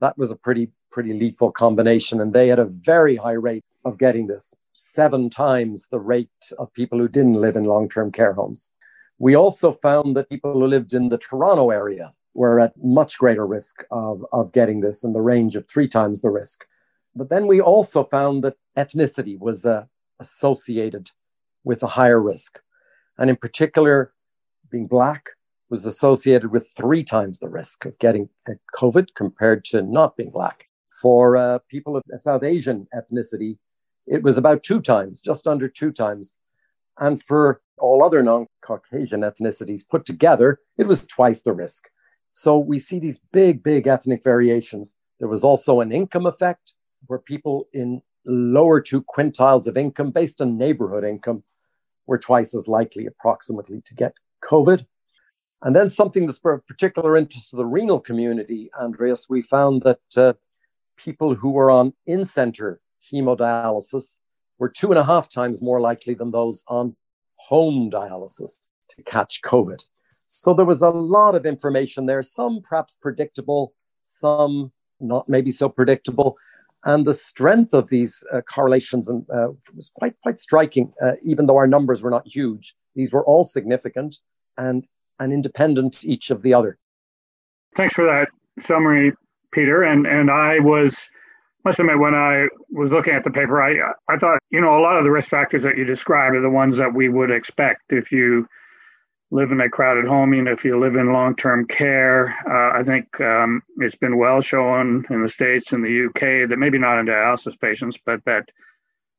That 0.00 0.18
was 0.18 0.30
a 0.30 0.36
pretty, 0.36 0.70
pretty 0.90 1.12
lethal 1.12 1.50
combination. 1.50 2.20
And 2.20 2.32
they 2.32 2.48
had 2.48 2.58
a 2.58 2.66
very 2.66 3.16
high 3.16 3.32
rate 3.32 3.64
of 3.84 3.98
getting 3.98 4.26
this, 4.26 4.54
seven 4.72 5.30
times 5.30 5.88
the 5.88 6.00
rate 6.00 6.52
of 6.58 6.72
people 6.74 6.98
who 6.98 7.08
didn't 7.08 7.40
live 7.40 7.56
in 7.56 7.64
long 7.64 7.88
term 7.88 8.12
care 8.12 8.32
homes. 8.32 8.70
We 9.18 9.34
also 9.34 9.72
found 9.72 10.16
that 10.16 10.28
people 10.28 10.52
who 10.52 10.66
lived 10.66 10.92
in 10.92 11.08
the 11.08 11.18
Toronto 11.18 11.70
area 11.70 12.12
were 12.34 12.60
at 12.60 12.74
much 12.82 13.18
greater 13.18 13.46
risk 13.46 13.82
of, 13.90 14.26
of 14.32 14.52
getting 14.52 14.80
this 14.80 15.02
in 15.02 15.14
the 15.14 15.22
range 15.22 15.56
of 15.56 15.66
three 15.66 15.88
times 15.88 16.20
the 16.20 16.30
risk. 16.30 16.66
But 17.14 17.30
then 17.30 17.46
we 17.46 17.62
also 17.62 18.04
found 18.04 18.44
that 18.44 18.56
ethnicity 18.76 19.38
was 19.38 19.64
uh, 19.64 19.86
associated 20.20 21.10
with 21.66 21.82
a 21.82 21.88
higher 21.88 22.22
risk. 22.22 22.60
And 23.18 23.28
in 23.28 23.36
particular, 23.36 24.14
being 24.70 24.86
Black 24.86 25.30
was 25.68 25.84
associated 25.84 26.52
with 26.52 26.70
three 26.76 27.02
times 27.02 27.40
the 27.40 27.48
risk 27.48 27.84
of 27.84 27.98
getting 27.98 28.28
COVID 28.74 29.08
compared 29.16 29.64
to 29.66 29.82
not 29.82 30.16
being 30.16 30.30
Black. 30.30 30.66
For 31.02 31.36
uh, 31.36 31.58
people 31.68 31.96
of 31.96 32.04
South 32.18 32.44
Asian 32.44 32.86
ethnicity, 32.94 33.58
it 34.06 34.22
was 34.22 34.38
about 34.38 34.62
two 34.62 34.80
times, 34.80 35.20
just 35.20 35.48
under 35.48 35.68
two 35.68 35.90
times. 35.90 36.36
And 36.98 37.20
for 37.20 37.60
all 37.78 38.04
other 38.04 38.22
non 38.22 38.46
Caucasian 38.62 39.22
ethnicities 39.22 39.88
put 39.88 40.06
together, 40.06 40.60
it 40.78 40.86
was 40.86 41.06
twice 41.06 41.42
the 41.42 41.52
risk. 41.52 41.88
So 42.30 42.58
we 42.58 42.78
see 42.78 43.00
these 43.00 43.20
big, 43.32 43.62
big 43.62 43.88
ethnic 43.88 44.22
variations 44.22 44.96
There 45.18 45.28
was 45.28 45.42
also 45.42 45.80
an 45.80 45.90
income 45.90 46.26
effect 46.26 46.74
where 47.06 47.18
people 47.18 47.68
in 47.72 48.02
lower 48.24 48.80
two 48.80 49.02
quintiles 49.02 49.66
of 49.66 49.76
income, 49.76 50.10
based 50.10 50.40
on 50.40 50.58
neighborhood 50.58 51.04
income, 51.04 51.42
were 52.06 52.18
twice 52.18 52.54
as 52.54 52.68
likely 52.68 53.06
approximately 53.06 53.82
to 53.86 53.94
get 53.94 54.14
COVID. 54.42 54.86
And 55.62 55.74
then 55.74 55.88
something 55.90 56.26
that's 56.26 56.40
of 56.44 56.66
particular 56.66 57.16
interest 57.16 57.50
to 57.50 57.56
the 57.56 57.66
renal 57.66 58.00
community, 58.00 58.70
Andreas, 58.78 59.26
we 59.28 59.42
found 59.42 59.82
that 59.82 60.00
uh, 60.16 60.34
people 60.96 61.34
who 61.34 61.50
were 61.50 61.70
on 61.70 61.94
in 62.06 62.24
center 62.24 62.80
hemodialysis 63.12 64.18
were 64.58 64.68
two 64.68 64.90
and 64.90 64.98
a 64.98 65.04
half 65.04 65.28
times 65.28 65.62
more 65.62 65.80
likely 65.80 66.14
than 66.14 66.30
those 66.30 66.64
on 66.68 66.96
home 67.36 67.90
dialysis 67.90 68.68
to 68.90 69.02
catch 69.02 69.42
COVID. 69.42 69.84
So 70.26 70.54
there 70.54 70.64
was 70.64 70.82
a 70.82 70.90
lot 70.90 71.34
of 71.34 71.46
information 71.46 72.06
there, 72.06 72.22
some 72.22 72.60
perhaps 72.62 72.96
predictable, 73.00 73.74
some 74.02 74.72
not 75.00 75.28
maybe 75.28 75.52
so 75.52 75.68
predictable. 75.68 76.36
And 76.86 77.04
the 77.04 77.14
strength 77.14 77.74
of 77.74 77.88
these 77.88 78.22
uh, 78.32 78.42
correlations 78.42 79.08
and, 79.08 79.26
uh, 79.28 79.48
was 79.74 79.90
quite, 79.98 80.14
quite 80.22 80.38
striking, 80.38 80.92
uh, 81.04 81.14
even 81.20 81.46
though 81.46 81.56
our 81.56 81.66
numbers 81.66 82.00
were 82.00 82.10
not 82.10 82.28
huge. 82.28 82.76
These 82.94 83.12
were 83.12 83.24
all 83.24 83.42
significant 83.42 84.18
and, 84.56 84.86
and 85.18 85.32
independent 85.32 86.04
each 86.04 86.30
of 86.30 86.42
the 86.42 86.54
other. 86.54 86.78
Thanks 87.74 87.94
for 87.94 88.04
that 88.04 88.28
summary, 88.60 89.12
Peter. 89.50 89.82
And, 89.82 90.06
and 90.06 90.30
I 90.30 90.60
was, 90.60 91.08
must 91.64 91.80
admit, 91.80 91.98
when 91.98 92.14
I 92.14 92.46
was 92.70 92.92
looking 92.92 93.14
at 93.14 93.24
the 93.24 93.32
paper, 93.32 93.60
I, 93.60 93.72
I 94.08 94.16
thought, 94.16 94.38
you 94.50 94.60
know, 94.60 94.78
a 94.78 94.80
lot 94.80 94.96
of 94.96 95.02
the 95.02 95.10
risk 95.10 95.28
factors 95.28 95.64
that 95.64 95.76
you 95.76 95.84
described 95.84 96.36
are 96.36 96.40
the 96.40 96.48
ones 96.48 96.76
that 96.76 96.94
we 96.94 97.08
would 97.08 97.32
expect 97.32 97.82
if 97.90 98.12
you 98.12 98.46
live 99.30 99.50
in 99.50 99.60
a 99.60 99.68
crowded 99.68 100.06
home, 100.06 100.34
even 100.34 100.46
if 100.46 100.64
you 100.64 100.78
live 100.78 100.96
in 100.96 101.12
long 101.12 101.34
term 101.34 101.66
care. 101.66 102.28
Uh, 102.48 102.78
I 102.78 102.82
think 102.84 103.20
um, 103.20 103.62
it's 103.78 103.96
been 103.96 104.18
well 104.18 104.40
shown 104.40 105.04
in 105.10 105.22
the 105.22 105.28
States 105.28 105.72
and 105.72 105.84
the 105.84 106.06
UK 106.06 106.48
that 106.48 106.58
maybe 106.58 106.78
not 106.78 106.98
in 106.98 107.06
dialysis 107.06 107.58
patients, 107.58 107.98
but 108.04 108.24
that 108.24 108.48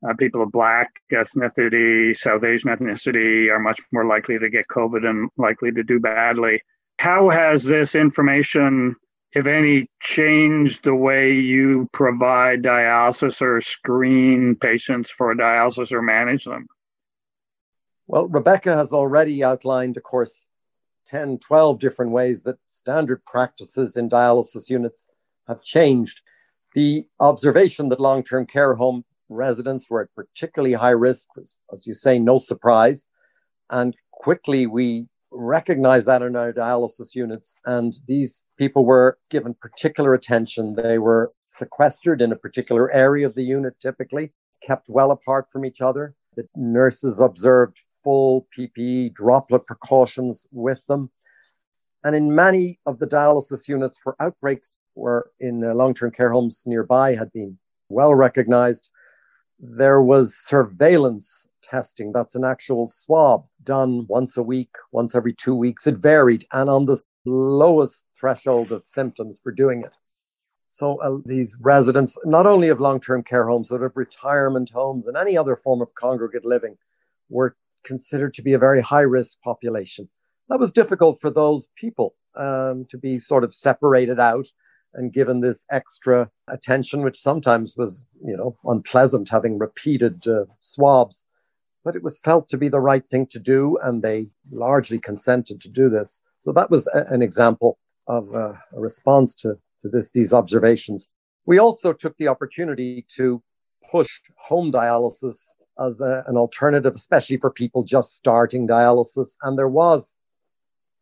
uh, 0.07 0.13
people 0.13 0.43
of 0.43 0.51
Black 0.51 0.89
ethnicity, 1.11 2.15
South 2.15 2.43
Asian 2.43 2.69
ethnicity 2.69 3.51
are 3.51 3.59
much 3.59 3.79
more 3.91 4.05
likely 4.05 4.37
to 4.37 4.49
get 4.49 4.67
COVID 4.67 5.07
and 5.07 5.29
likely 5.37 5.71
to 5.71 5.83
do 5.83 5.99
badly. 5.99 6.61
How 6.99 7.29
has 7.29 7.63
this 7.63 7.95
information, 7.95 8.95
if 9.33 9.45
any, 9.45 9.89
changed 9.99 10.83
the 10.83 10.95
way 10.95 11.33
you 11.33 11.87
provide 11.91 12.63
dialysis 12.63 13.41
or 13.41 13.59
screen 13.61 14.55
patients 14.55 15.09
for 15.09 15.35
dialysis 15.35 15.91
or 15.91 16.01
manage 16.01 16.45
them? 16.45 16.67
Well, 18.07 18.27
Rebecca 18.27 18.75
has 18.75 18.93
already 18.93 19.43
outlined, 19.43 19.97
of 19.97 20.03
course, 20.03 20.47
10, 21.07 21.39
12 21.39 21.79
different 21.79 22.11
ways 22.11 22.43
that 22.43 22.57
standard 22.69 23.23
practices 23.25 23.97
in 23.97 24.09
dialysis 24.09 24.69
units 24.69 25.09
have 25.47 25.61
changed. 25.61 26.21
The 26.73 27.07
observation 27.19 27.89
that 27.89 27.99
long 27.99 28.23
term 28.23 28.45
care 28.45 28.75
home 28.75 29.03
residents 29.29 29.89
were 29.89 30.01
at 30.01 30.15
particularly 30.15 30.73
high 30.73 30.91
risk 30.91 31.35
was, 31.35 31.59
as 31.71 31.85
you 31.85 31.93
say, 31.93 32.17
no 32.17 32.37
surprise. 32.37 33.07
And 33.69 33.95
quickly 34.11 34.67
we 34.67 35.07
recognized 35.31 36.07
that 36.07 36.21
in 36.21 36.35
our 36.35 36.53
dialysis 36.53 37.13
units. 37.13 37.57
And 37.65 37.93
these 38.07 38.45
people 38.57 38.85
were 38.85 39.17
given 39.29 39.53
particular 39.53 40.13
attention. 40.13 40.75
They 40.75 40.97
were 40.97 41.33
sequestered 41.47 42.21
in 42.21 42.31
a 42.31 42.37
particular 42.37 42.91
area 42.91 43.25
of 43.25 43.35
the 43.35 43.43
unit, 43.43 43.79
typically, 43.79 44.33
kept 44.61 44.87
well 44.89 45.11
apart 45.11 45.51
from 45.51 45.65
each 45.65 45.81
other. 45.81 46.15
The 46.35 46.47
nurses 46.55 47.19
observed 47.19 47.83
full 48.07 48.47
PPE 48.57 49.13
droplet 49.13 49.67
precautions 49.67 50.47
with 50.53 50.85
them. 50.85 51.11
And 52.05 52.15
in 52.15 52.33
many 52.33 52.79
of 52.85 52.99
the 52.99 53.05
dialysis 53.05 53.67
units 53.67 53.99
where 54.01 54.15
outbreaks 54.21 54.79
were 54.95 55.29
in 55.41 55.59
long 55.59 55.93
term 55.93 56.11
care 56.11 56.31
homes 56.31 56.63
nearby 56.65 57.15
had 57.15 57.33
been 57.33 57.57
well 57.89 58.15
recognized, 58.15 58.89
there 59.59 60.01
was 60.01 60.37
surveillance 60.37 61.51
testing. 61.61 62.13
That's 62.13 62.35
an 62.35 62.45
actual 62.45 62.87
swab 62.87 63.43
done 63.61 64.05
once 64.07 64.37
a 64.37 64.43
week, 64.43 64.73
once 64.93 65.13
every 65.13 65.33
two 65.33 65.55
weeks. 65.55 65.85
It 65.85 65.97
varied 65.97 66.45
and 66.53 66.69
on 66.69 66.85
the 66.85 66.99
lowest 67.25 68.05
threshold 68.17 68.71
of 68.71 68.87
symptoms 68.87 69.41
for 69.43 69.51
doing 69.51 69.81
it. 69.83 69.91
So 70.69 71.01
uh, 71.01 71.17
these 71.25 71.57
residents, 71.59 72.17
not 72.23 72.45
only 72.45 72.69
of 72.69 72.79
long 72.79 73.01
term 73.01 73.21
care 73.21 73.49
homes, 73.49 73.67
but 73.67 73.83
of 73.83 73.97
retirement 73.97 74.69
homes 74.69 75.09
and 75.09 75.17
any 75.17 75.37
other 75.37 75.57
form 75.57 75.81
of 75.81 75.93
congregate 75.93 76.45
living, 76.45 76.77
were 77.27 77.57
considered 77.84 78.34
to 78.36 78.41
be 78.41 78.53
a 78.53 78.60
very 78.60 78.81
high 78.81 79.01
risk 79.01 79.41
population. 79.41 80.10
That 80.50 80.60
was 80.60 80.72
difficult 80.72 81.19
for 81.19 81.29
those 81.29 81.69
people 81.75 82.15
um, 82.36 82.86
to 82.89 82.98
be 82.98 83.19
sort 83.19 83.43
of 83.43 83.53
separated 83.53 84.19
out 84.19 84.48
and 84.93 85.13
given 85.13 85.41
this 85.41 85.65
extra 85.69 86.29
attention, 86.48 87.01
which 87.01 87.19
sometimes 87.19 87.75
was, 87.77 88.05
you 88.24 88.36
know, 88.38 88.57
unpleasant, 88.63 89.29
having 89.29 89.60
repeated 89.60 90.27
uh, 90.27 90.46
swabs. 90.60 91.25
But 91.84 91.96
it 91.96 92.03
was 92.03 92.19
felt 92.19 92.50
to 92.50 92.57
be 92.57 92.69
the 92.69 92.79
right 92.79 93.07
thing 93.07 93.27
to 93.27 93.39
do, 93.39 93.77
and 93.84 94.01
they 94.01 94.29
largely 94.51 95.00
consented 95.00 95.62
to 95.62 95.69
do 95.69 95.89
this. 95.89 96.22
So 96.39 96.51
that 96.53 96.69
was 96.69 96.88
a, 96.88 97.05
an 97.10 97.22
example 97.22 97.77
of 98.07 98.34
uh, 98.34 98.53
a 98.74 98.79
response 98.79 99.36
to, 99.36 99.57
to 99.81 99.89
this, 99.89 100.12
these 100.12 100.34
observations. 100.34 101.12
We 101.46 101.60
also 101.60 101.93
took 101.93 102.17
the 102.17 102.27
opportunity 102.27 103.05
to 103.15 103.41
push 103.91 104.10
home 104.38 104.72
dialysis 104.72 105.50
as 105.79 106.01
a, 106.01 106.24
an 106.27 106.38
alternative, 106.38 106.93
especially 106.96 107.38
for 107.38 107.51
people 107.51 107.84
just 107.84 108.15
starting 108.15 108.67
dialysis. 108.67 109.36
And 109.43 109.57
there 109.57 109.69
was 109.69 110.15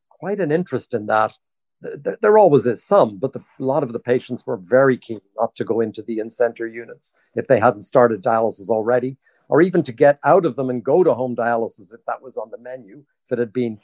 quite 0.09 0.39
an 0.39 0.51
interest 0.51 0.93
in 0.93 1.05
that. 1.07 1.37
There, 1.81 2.17
there 2.21 2.37
always 2.37 2.65
is 2.65 2.83
some, 2.83 3.17
but 3.17 3.33
the, 3.33 3.39
a 3.59 3.63
lot 3.63 3.83
of 3.83 3.93
the 3.93 3.99
patients 3.99 4.45
were 4.45 4.57
very 4.57 4.97
keen 4.97 5.21
not 5.37 5.55
to 5.55 5.63
go 5.63 5.81
into 5.81 6.01
the 6.01 6.19
in 6.19 6.29
center 6.29 6.67
units 6.67 7.15
if 7.35 7.47
they 7.47 7.59
hadn't 7.59 7.81
started 7.81 8.23
dialysis 8.23 8.69
already, 8.69 9.17
or 9.49 9.61
even 9.61 9.83
to 9.83 9.91
get 9.91 10.19
out 10.23 10.45
of 10.45 10.55
them 10.55 10.69
and 10.69 10.83
go 10.83 11.03
to 11.03 11.13
home 11.13 11.35
dialysis 11.35 11.93
if 11.93 12.03
that 12.07 12.21
was 12.21 12.37
on 12.37 12.49
the 12.49 12.57
menu, 12.57 13.03
if 13.25 13.31
it 13.31 13.39
had 13.39 13.53
been 13.53 13.79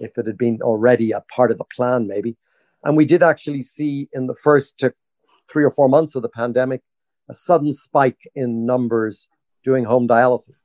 if 0.00 0.18
it 0.18 0.26
had 0.26 0.36
been 0.36 0.60
already 0.62 1.12
a 1.12 1.20
part 1.20 1.52
of 1.52 1.58
the 1.58 1.64
plan, 1.64 2.08
maybe. 2.08 2.36
And 2.84 2.96
we 2.96 3.04
did 3.04 3.22
actually 3.22 3.62
see 3.62 4.08
in 4.12 4.26
the 4.26 4.34
first 4.34 4.82
three 5.48 5.64
or 5.64 5.70
four 5.70 5.88
months 5.88 6.14
of 6.16 6.22
the 6.22 6.28
pandemic 6.28 6.82
a 7.28 7.34
sudden 7.34 7.72
spike 7.72 8.28
in 8.34 8.66
numbers 8.66 9.28
doing 9.66 9.84
home 9.84 10.06
dialysis. 10.08 10.62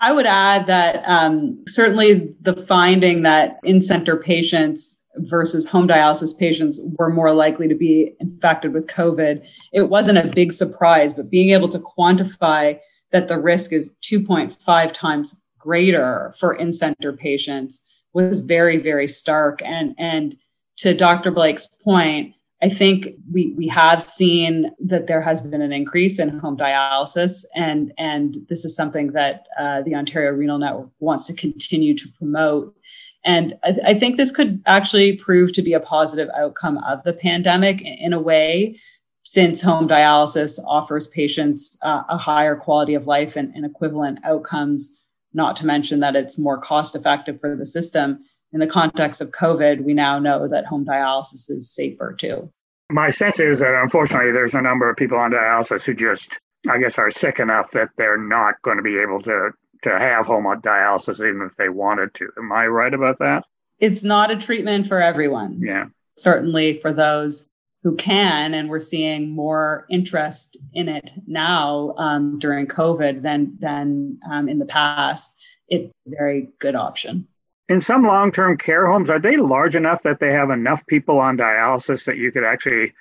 I 0.00 0.12
would 0.12 0.26
add 0.26 0.66
that 0.66 1.02
um, 1.06 1.64
certainly 1.66 2.34
the 2.42 2.54
finding 2.54 3.22
that 3.22 3.58
in 3.62 3.80
center 3.80 4.16
patients 4.16 5.00
versus 5.16 5.66
home 5.66 5.86
dialysis 5.86 6.36
patients 6.36 6.80
were 6.98 7.08
more 7.08 7.32
likely 7.32 7.68
to 7.68 7.74
be 7.74 8.14
infected 8.18 8.74
with 8.74 8.88
COVID, 8.88 9.46
it 9.72 9.88
wasn't 9.88 10.18
a 10.18 10.26
big 10.26 10.52
surprise, 10.52 11.12
but 11.12 11.30
being 11.30 11.50
able 11.50 11.68
to 11.68 11.78
quantify 11.78 12.78
that 13.12 13.28
the 13.28 13.38
risk 13.38 13.72
is 13.72 13.96
2.5 14.02 14.92
times 14.92 15.40
greater 15.56 16.34
for 16.38 16.52
in 16.52 16.72
center 16.72 17.12
patients 17.12 18.02
was 18.12 18.40
very, 18.40 18.76
very 18.76 19.06
stark. 19.06 19.62
And, 19.64 19.94
and 19.96 20.36
to 20.78 20.94
Dr. 20.94 21.30
Blake's 21.30 21.68
point, 21.82 22.33
I 22.64 22.70
think 22.70 23.08
we 23.30 23.52
we 23.58 23.68
have 23.68 24.00
seen 24.00 24.72
that 24.82 25.06
there 25.06 25.20
has 25.20 25.42
been 25.42 25.60
an 25.60 25.70
increase 25.70 26.18
in 26.18 26.30
home 26.38 26.56
dialysis, 26.56 27.44
and 27.54 27.92
and 27.98 28.38
this 28.48 28.64
is 28.64 28.74
something 28.74 29.12
that 29.12 29.44
uh, 29.60 29.82
the 29.82 29.94
Ontario 29.94 30.30
Renal 30.30 30.58
Network 30.58 30.88
wants 30.98 31.26
to 31.26 31.34
continue 31.34 31.94
to 31.94 32.08
promote. 32.16 32.74
And 33.22 33.54
I, 33.64 33.76
I, 33.88 33.94
think 33.94 34.16
this 34.16 34.30
could 34.30 34.62
actually 34.64 35.16
prove 35.16 35.52
to 35.52 35.62
be 35.62 35.74
a 35.74 35.80
positive 35.80 36.30
outcome 36.34 36.78
of 36.88 37.02
the 37.02 37.12
pandemic 37.12 37.82
in 37.82 38.14
a 38.14 38.20
way, 38.20 38.78
since 39.24 39.60
home 39.60 39.86
dialysis 39.86 40.58
offers 40.66 41.06
patients 41.08 41.76
uh, 41.82 42.04
a 42.08 42.16
higher 42.16 42.56
quality 42.56 42.94
of 42.94 43.06
life 43.06 43.36
and, 43.36 43.54
and 43.54 43.66
equivalent 43.66 44.20
outcomes. 44.24 45.04
Not 45.34 45.56
to 45.56 45.66
mention 45.66 46.00
that 46.00 46.16
it's 46.16 46.38
more 46.38 46.58
cost 46.58 46.94
effective 46.94 47.40
for 47.40 47.56
the 47.56 47.66
system 47.66 48.20
in 48.54 48.60
the 48.60 48.66
context 48.68 49.20
of 49.20 49.32
COVID, 49.32 49.82
we 49.82 49.92
now 49.92 50.20
know 50.20 50.46
that 50.46 50.64
home 50.64 50.86
dialysis 50.86 51.50
is 51.50 51.68
safer 51.68 52.14
too. 52.16 52.48
My 52.90 53.10
sense 53.10 53.40
is 53.40 53.58
that 53.58 53.74
unfortunately, 53.82 54.30
there's 54.30 54.54
a 54.54 54.62
number 54.62 54.88
of 54.88 54.96
people 54.96 55.18
on 55.18 55.32
dialysis 55.32 55.82
who 55.84 55.92
just, 55.92 56.38
I 56.70 56.78
guess, 56.78 56.96
are 56.96 57.10
sick 57.10 57.40
enough 57.40 57.72
that 57.72 57.88
they're 57.98 58.16
not 58.16 58.54
going 58.62 58.76
to 58.76 58.82
be 58.82 58.98
able 58.98 59.20
to 59.22 59.50
to 59.82 59.98
have 59.98 60.24
home 60.24 60.44
dialysis 60.62 61.16
even 61.16 61.42
if 61.42 61.56
they 61.56 61.68
wanted 61.68 62.14
to. 62.14 62.28
Am 62.38 62.50
I 62.52 62.66
right 62.68 62.94
about 62.94 63.18
that? 63.18 63.44
It's 63.80 64.04
not 64.04 64.30
a 64.30 64.36
treatment 64.36 64.86
for 64.86 65.00
everyone. 65.00 65.60
Yeah. 65.60 65.86
Certainly 66.16 66.78
for 66.80 66.92
those 66.92 67.48
who 67.82 67.94
can, 67.96 68.54
and 68.54 68.70
we're 68.70 68.80
seeing 68.80 69.28
more 69.28 69.84
interest 69.90 70.56
in 70.72 70.88
it 70.88 71.10
now 71.26 71.92
um, 71.98 72.38
during 72.38 72.66
COVID 72.66 73.22
than 73.22 73.56
than 73.58 74.20
um, 74.30 74.48
in 74.48 74.60
the 74.60 74.64
past. 74.64 75.36
It's 75.68 75.92
a 76.06 76.10
very 76.10 76.50
good 76.60 76.76
option 76.76 77.26
in 77.68 77.80
some 77.80 78.04
long-term 78.04 78.58
care 78.58 78.90
homes 78.90 79.08
are 79.08 79.18
they 79.18 79.36
large 79.36 79.74
enough 79.74 80.02
that 80.02 80.20
they 80.20 80.32
have 80.32 80.50
enough 80.50 80.86
people 80.86 81.18
on 81.18 81.38
dialysis 81.38 82.04
that 82.04 82.16
you 82.16 82.30
could 82.30 82.44
actually 82.44 82.92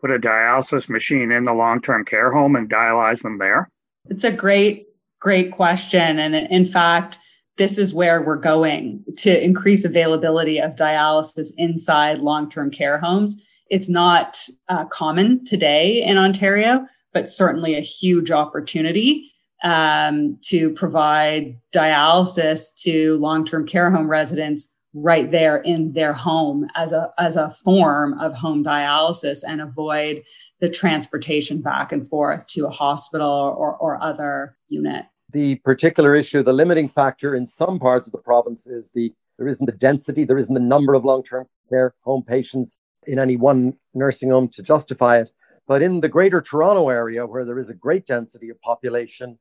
put 0.00 0.10
a 0.10 0.18
dialysis 0.18 0.88
machine 0.88 1.30
in 1.30 1.44
the 1.44 1.52
long-term 1.52 2.04
care 2.04 2.32
home 2.32 2.56
and 2.56 2.70
dialyze 2.70 3.22
them 3.22 3.38
there? 3.38 3.70
It's 4.06 4.24
a 4.24 4.32
great 4.32 4.86
great 5.20 5.50
question. 5.50 6.18
And 6.18 6.34
in 6.34 6.64
fact 6.64 7.18
this 7.58 7.76
is 7.76 7.92
where 7.92 8.22
we're 8.22 8.36
going 8.36 9.04
to 9.16 9.44
increase 9.44 9.84
availability 9.84 10.60
of 10.60 10.76
dialysis 10.76 11.52
inside 11.58 12.20
long 12.20 12.48
term 12.48 12.70
care 12.70 12.98
homes. 12.98 13.44
It's 13.68 13.90
not 13.90 14.38
uh, 14.68 14.86
common 14.86 15.44
today 15.44 16.02
in 16.02 16.16
Ontario, 16.16 16.86
but 17.12 17.28
certainly 17.28 17.74
a 17.74 17.80
huge 17.80 18.30
opportunity 18.30 19.32
um, 19.64 20.36
to 20.42 20.70
provide 20.70 21.58
dialysis 21.72 22.74
to 22.82 23.18
long 23.18 23.44
term 23.44 23.66
care 23.66 23.90
home 23.90 24.08
residents 24.08 24.74
right 24.94 25.30
there 25.30 25.58
in 25.58 25.92
their 25.92 26.12
home 26.12 26.66
as 26.74 26.92
a 26.92 27.12
as 27.18 27.36
a 27.36 27.50
form 27.50 28.18
of 28.18 28.34
home 28.34 28.64
dialysis 28.64 29.42
and 29.46 29.60
avoid 29.60 30.22
the 30.60 30.68
transportation 30.68 31.60
back 31.60 31.92
and 31.92 32.08
forth 32.08 32.46
to 32.46 32.66
a 32.66 32.70
hospital 32.70 33.54
or, 33.58 33.76
or 33.76 34.02
other 34.02 34.56
unit 34.68 35.04
the 35.30 35.56
particular 35.56 36.14
issue, 36.14 36.42
the 36.42 36.52
limiting 36.52 36.88
factor 36.88 37.34
in 37.34 37.46
some 37.46 37.78
parts 37.78 38.06
of 38.06 38.12
the 38.12 38.18
province 38.18 38.66
is 38.66 38.90
the 38.92 39.12
there 39.36 39.46
isn't 39.48 39.66
the 39.66 39.72
density, 39.72 40.24
there 40.24 40.38
isn't 40.38 40.54
the 40.54 40.60
number 40.60 40.94
of 40.94 41.04
long-term 41.04 41.46
care 41.68 41.94
home 42.00 42.24
patients 42.24 42.80
in 43.06 43.20
any 43.20 43.36
one 43.36 43.74
nursing 43.94 44.30
home 44.30 44.48
to 44.48 44.62
justify 44.62 45.18
it. 45.18 45.30
But 45.68 45.80
in 45.80 46.00
the 46.00 46.08
greater 46.08 46.40
Toronto 46.40 46.88
area, 46.88 47.24
where 47.24 47.44
there 47.44 47.58
is 47.58 47.68
a 47.68 47.74
great 47.74 48.04
density 48.04 48.48
of 48.48 48.60
population, 48.62 49.38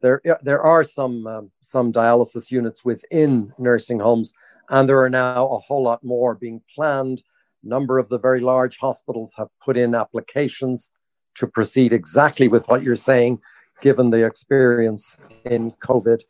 there, 0.00 0.20
there 0.42 0.62
are 0.62 0.84
some, 0.84 1.26
um, 1.26 1.50
some 1.60 1.92
dialysis 1.92 2.50
units 2.50 2.84
within 2.84 3.52
nursing 3.58 4.00
homes, 4.00 4.32
and 4.68 4.88
there 4.88 5.02
are 5.02 5.10
now 5.10 5.48
a 5.48 5.58
whole 5.58 5.82
lot 5.82 6.02
more 6.04 6.34
being 6.34 6.62
planned. 6.74 7.22
Number 7.62 7.98
of 7.98 8.08
the 8.08 8.18
very 8.18 8.40
large 8.40 8.78
hospitals 8.78 9.34
have 9.36 9.48
put 9.62 9.76
in 9.76 9.94
applications 9.94 10.92
to 11.36 11.46
proceed 11.46 11.92
exactly 11.92 12.48
with 12.48 12.68
what 12.68 12.82
you're 12.82 12.96
saying 12.96 13.40
given 13.80 14.10
the 14.10 14.24
experience 14.24 15.18
in 15.44 15.72
COVID. 15.72 16.22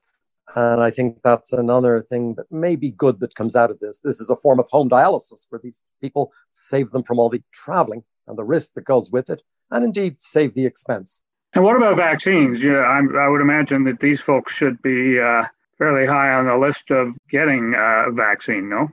And 0.56 0.82
I 0.82 0.90
think 0.90 1.18
that's 1.22 1.52
another 1.52 2.02
thing 2.02 2.34
that 2.34 2.50
may 2.50 2.76
be 2.76 2.90
good 2.90 3.20
that 3.20 3.34
comes 3.34 3.54
out 3.54 3.70
of 3.70 3.78
this. 3.78 4.00
This 4.00 4.20
is 4.20 4.30
a 4.30 4.36
form 4.36 4.58
of 4.58 4.68
home 4.68 4.88
dialysis 4.88 5.46
where 5.48 5.60
these 5.62 5.82
people 6.00 6.32
save 6.50 6.90
them 6.90 7.04
from 7.04 7.18
all 7.18 7.28
the 7.28 7.42
traveling 7.52 8.04
and 8.26 8.36
the 8.36 8.44
risk 8.44 8.74
that 8.74 8.84
goes 8.84 9.10
with 9.10 9.30
it, 9.30 9.42
and 9.70 9.84
indeed 9.84 10.16
save 10.16 10.54
the 10.54 10.66
expense. 10.66 11.22
And 11.54 11.64
what 11.64 11.76
about 11.76 11.96
vaccines? 11.96 12.62
Yeah, 12.62 12.78
i 12.80 13.28
would 13.28 13.40
imagine 13.40 13.84
that 13.84 14.00
these 14.00 14.20
folks 14.20 14.54
should 14.54 14.80
be 14.82 15.18
uh, 15.18 15.44
fairly 15.78 16.06
high 16.06 16.32
on 16.32 16.46
the 16.46 16.56
list 16.56 16.90
of 16.90 17.16
getting 17.28 17.74
a 17.76 18.10
vaccine, 18.12 18.68
no? 18.68 18.88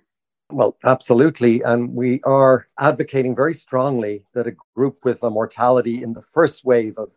Well, 0.50 0.78
absolutely. 0.84 1.62
And 1.62 1.94
we 1.94 2.22
are 2.24 2.68
advocating 2.80 3.36
very 3.36 3.54
strongly 3.54 4.24
that 4.34 4.48
a 4.48 4.56
group 4.76 5.00
with 5.04 5.22
a 5.22 5.30
mortality 5.30 6.02
in 6.02 6.14
the 6.14 6.22
first 6.22 6.64
wave 6.64 6.98
of 6.98 7.12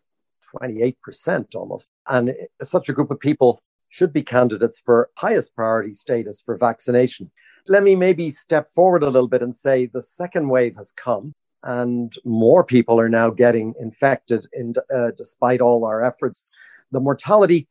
28% 0.61 1.55
almost. 1.55 1.93
And 2.07 2.35
such 2.61 2.89
a 2.89 2.93
group 2.93 3.09
of 3.09 3.19
people 3.19 3.61
should 3.87 4.11
be 4.11 4.23
candidates 4.23 4.79
for 4.79 5.09
highest 5.15 5.55
priority 5.55 5.93
status 5.93 6.41
for 6.41 6.57
vaccination. 6.57 7.31
Let 7.67 7.83
me 7.83 7.95
maybe 7.95 8.31
step 8.31 8.69
forward 8.69 9.03
a 9.03 9.09
little 9.09 9.29
bit 9.29 9.41
and 9.41 9.55
say 9.55 9.85
the 9.85 10.01
second 10.01 10.49
wave 10.49 10.75
has 10.75 10.91
come 10.91 11.33
and 11.63 12.15
more 12.25 12.63
people 12.63 12.99
are 12.99 13.09
now 13.09 13.29
getting 13.29 13.73
infected 13.79 14.47
in, 14.53 14.73
uh, 14.93 15.11
despite 15.17 15.61
all 15.61 15.85
our 15.85 16.03
efforts. 16.03 16.43
The 16.91 16.99
mortality 16.99 17.67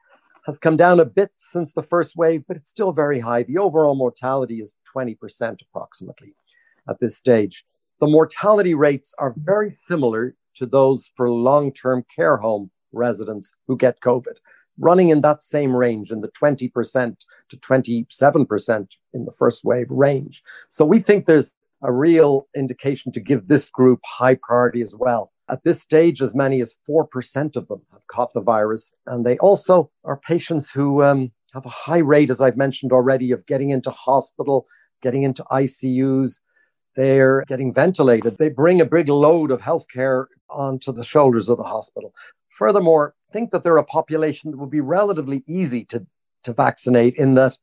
has 0.46 0.58
come 0.58 0.76
down 0.76 1.00
a 1.00 1.04
bit 1.04 1.32
since 1.34 1.72
the 1.72 1.82
first 1.82 2.16
wave, 2.16 2.44
but 2.46 2.56
it's 2.56 2.70
still 2.70 2.92
very 2.92 3.20
high. 3.20 3.42
The 3.42 3.58
overall 3.58 3.94
mortality 3.94 4.60
is 4.60 4.76
20% 4.94 5.58
approximately 5.62 6.34
at 6.88 7.00
this 7.00 7.16
stage. 7.16 7.64
The 8.00 8.06
mortality 8.06 8.74
rates 8.74 9.14
are 9.18 9.34
very 9.36 9.70
similar 9.70 10.34
to 10.54 10.66
those 10.66 11.12
for 11.16 11.30
long 11.30 11.72
term 11.72 12.04
care 12.14 12.38
home 12.38 12.70
residents 12.92 13.54
who 13.66 13.76
get 13.76 14.00
COVID, 14.00 14.38
running 14.78 15.10
in 15.10 15.20
that 15.20 15.42
same 15.42 15.76
range, 15.76 16.10
in 16.10 16.20
the 16.20 16.30
20% 16.30 17.16
to 17.50 17.56
27% 17.56 18.96
in 19.12 19.24
the 19.24 19.32
first 19.32 19.64
wave 19.64 19.90
range. 19.90 20.42
So 20.68 20.84
we 20.84 20.98
think 20.98 21.26
there's 21.26 21.52
a 21.82 21.92
real 21.92 22.46
indication 22.56 23.12
to 23.12 23.20
give 23.20 23.46
this 23.46 23.68
group 23.68 24.00
high 24.04 24.36
priority 24.40 24.82
as 24.82 24.94
well. 24.96 25.32
At 25.48 25.64
this 25.64 25.80
stage, 25.80 26.22
as 26.22 26.34
many 26.34 26.60
as 26.60 26.76
4% 26.88 27.56
of 27.56 27.66
them 27.68 27.82
have 27.92 28.06
caught 28.06 28.32
the 28.34 28.42
virus. 28.42 28.94
And 29.06 29.26
they 29.26 29.36
also 29.38 29.90
are 30.04 30.16
patients 30.16 30.70
who 30.70 31.02
um, 31.02 31.32
have 31.54 31.66
a 31.66 31.70
high 31.70 31.98
rate, 31.98 32.30
as 32.30 32.40
I've 32.40 32.56
mentioned 32.56 32.92
already, 32.92 33.32
of 33.32 33.46
getting 33.46 33.70
into 33.70 33.90
hospital, 33.90 34.66
getting 35.02 35.22
into 35.22 35.42
ICUs, 35.50 36.40
they're 36.96 37.44
getting 37.46 37.72
ventilated. 37.72 38.38
They 38.38 38.48
bring 38.48 38.80
a 38.80 38.86
big 38.86 39.08
load 39.08 39.50
of 39.50 39.62
healthcare 39.62 40.26
onto 40.48 40.92
the 40.92 41.04
shoulders 41.04 41.48
of 41.48 41.58
the 41.58 41.64
hospital. 41.64 42.12
Furthermore, 42.48 43.14
think 43.32 43.50
that 43.50 43.62
they're 43.62 43.76
a 43.76 43.84
population 43.84 44.50
that 44.50 44.58
would 44.58 44.70
be 44.70 44.80
relatively 44.80 45.44
easy 45.46 45.84
to, 45.86 46.06
to 46.44 46.52
vaccinate 46.52 47.14
in 47.14 47.34
that 47.34 47.58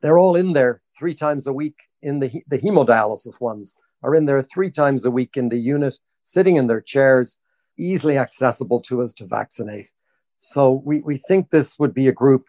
they're 0.00 0.18
all 0.18 0.36
in 0.36 0.52
there 0.52 0.82
three 0.98 1.14
times 1.14 1.46
a 1.46 1.52
week 1.52 1.76
in 2.02 2.20
the, 2.20 2.42
the 2.48 2.58
hemodialysis 2.58 3.40
ones 3.40 3.76
are 4.02 4.14
in 4.14 4.26
there 4.26 4.42
three 4.42 4.70
times 4.70 5.04
a 5.04 5.10
week 5.10 5.36
in 5.36 5.48
the 5.48 5.58
unit, 5.58 5.98
sitting 6.22 6.56
in 6.56 6.66
their 6.66 6.80
chairs, 6.80 7.38
easily 7.78 8.18
accessible 8.18 8.80
to 8.80 9.00
us 9.00 9.14
to 9.14 9.26
vaccinate. 9.26 9.90
So 10.36 10.82
we, 10.84 11.00
we 11.00 11.16
think 11.16 11.50
this 11.50 11.78
would 11.78 11.94
be 11.94 12.08
a 12.08 12.12
group 12.12 12.46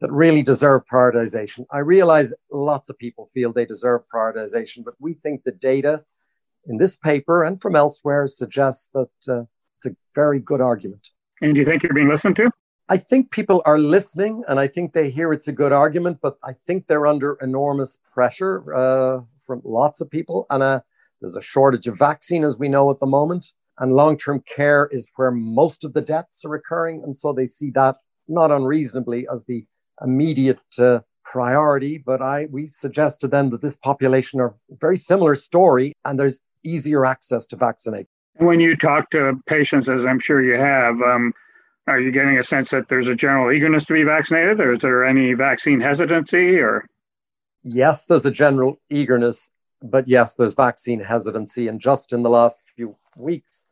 that 0.00 0.10
really 0.10 0.42
deserve 0.42 0.82
prioritization. 0.90 1.66
I 1.70 1.78
realize 1.78 2.34
lots 2.50 2.88
of 2.88 2.98
people 2.98 3.30
feel 3.32 3.52
they 3.52 3.66
deserve 3.66 4.02
prioritization, 4.12 4.84
but 4.84 4.94
we 4.98 5.14
think 5.14 5.44
the 5.44 5.52
data 5.52 6.04
in 6.66 6.78
this 6.78 6.96
paper 6.96 7.44
and 7.44 7.60
from 7.60 7.76
elsewhere 7.76 8.26
suggests 8.26 8.90
that 8.94 9.10
uh, 9.28 9.44
it's 9.76 9.86
a 9.86 9.96
very 10.14 10.40
good 10.40 10.60
argument. 10.60 11.10
And 11.40 11.54
do 11.54 11.60
you 11.60 11.66
think 11.66 11.82
you're 11.82 11.94
being 11.94 12.08
listened 12.08 12.36
to? 12.36 12.50
I 12.90 12.96
think 12.96 13.30
people 13.30 13.62
are 13.66 13.78
listening 13.78 14.42
and 14.48 14.58
I 14.58 14.66
think 14.66 14.92
they 14.92 15.10
hear 15.10 15.32
it's 15.32 15.46
a 15.46 15.52
good 15.52 15.70
argument, 15.70 16.18
but 16.20 16.38
I 16.42 16.54
think 16.66 16.88
they're 16.88 17.06
under 17.06 17.38
enormous 17.40 18.00
pressure 18.12 18.74
uh, 18.74 19.20
from 19.40 19.62
lots 19.64 20.00
of 20.00 20.10
people. 20.10 20.44
And 20.50 20.60
uh, 20.60 20.80
there's 21.20 21.36
a 21.36 21.40
shortage 21.40 21.86
of 21.86 21.96
vaccine, 21.96 22.42
as 22.42 22.58
we 22.58 22.68
know 22.68 22.90
at 22.90 22.98
the 22.98 23.06
moment. 23.06 23.52
And 23.78 23.92
long 23.92 24.18
term 24.18 24.42
care 24.42 24.88
is 24.90 25.08
where 25.14 25.30
most 25.30 25.84
of 25.84 25.92
the 25.92 26.00
deaths 26.00 26.44
are 26.44 26.54
occurring. 26.56 27.02
And 27.04 27.14
so 27.14 27.32
they 27.32 27.46
see 27.46 27.70
that 27.76 27.98
not 28.26 28.50
unreasonably 28.50 29.24
as 29.32 29.44
the 29.44 29.66
immediate 30.02 30.58
uh, 30.76 30.98
priority, 31.24 31.96
but 31.96 32.20
I 32.20 32.48
we 32.50 32.66
suggest 32.66 33.20
to 33.20 33.28
them 33.28 33.50
that 33.50 33.60
this 33.60 33.76
population 33.76 34.40
are 34.40 34.54
very 34.80 34.96
similar 34.96 35.36
story, 35.36 35.92
and 36.04 36.18
there's 36.18 36.40
easier 36.64 37.06
access 37.06 37.46
to 37.48 37.56
vaccinate. 37.56 38.06
When 38.38 38.58
you 38.58 38.76
talk 38.76 39.10
to 39.10 39.38
patients, 39.46 39.88
as 39.88 40.04
I'm 40.04 40.18
sure 40.18 40.42
you 40.42 40.56
have, 40.56 41.00
um, 41.02 41.34
are 41.90 42.00
you 42.00 42.12
getting 42.12 42.38
a 42.38 42.44
sense 42.44 42.70
that 42.70 42.88
there's 42.88 43.08
a 43.08 43.14
general 43.14 43.52
eagerness 43.52 43.84
to 43.86 43.94
be 43.94 44.04
vaccinated, 44.04 44.60
or 44.60 44.72
is 44.74 44.80
there 44.80 45.04
any 45.04 45.34
vaccine 45.34 45.80
hesitancy? 45.80 46.58
Or 46.58 46.86
yes, 47.62 48.06
there's 48.06 48.26
a 48.26 48.30
general 48.30 48.80
eagerness, 48.88 49.50
but 49.82 50.08
yes, 50.08 50.34
there's 50.34 50.54
vaccine 50.54 51.00
hesitancy, 51.00 51.68
and 51.68 51.80
just 51.80 52.12
in 52.12 52.22
the 52.22 52.30
last 52.30 52.64
few 52.76 52.96
weeks. 53.16 53.66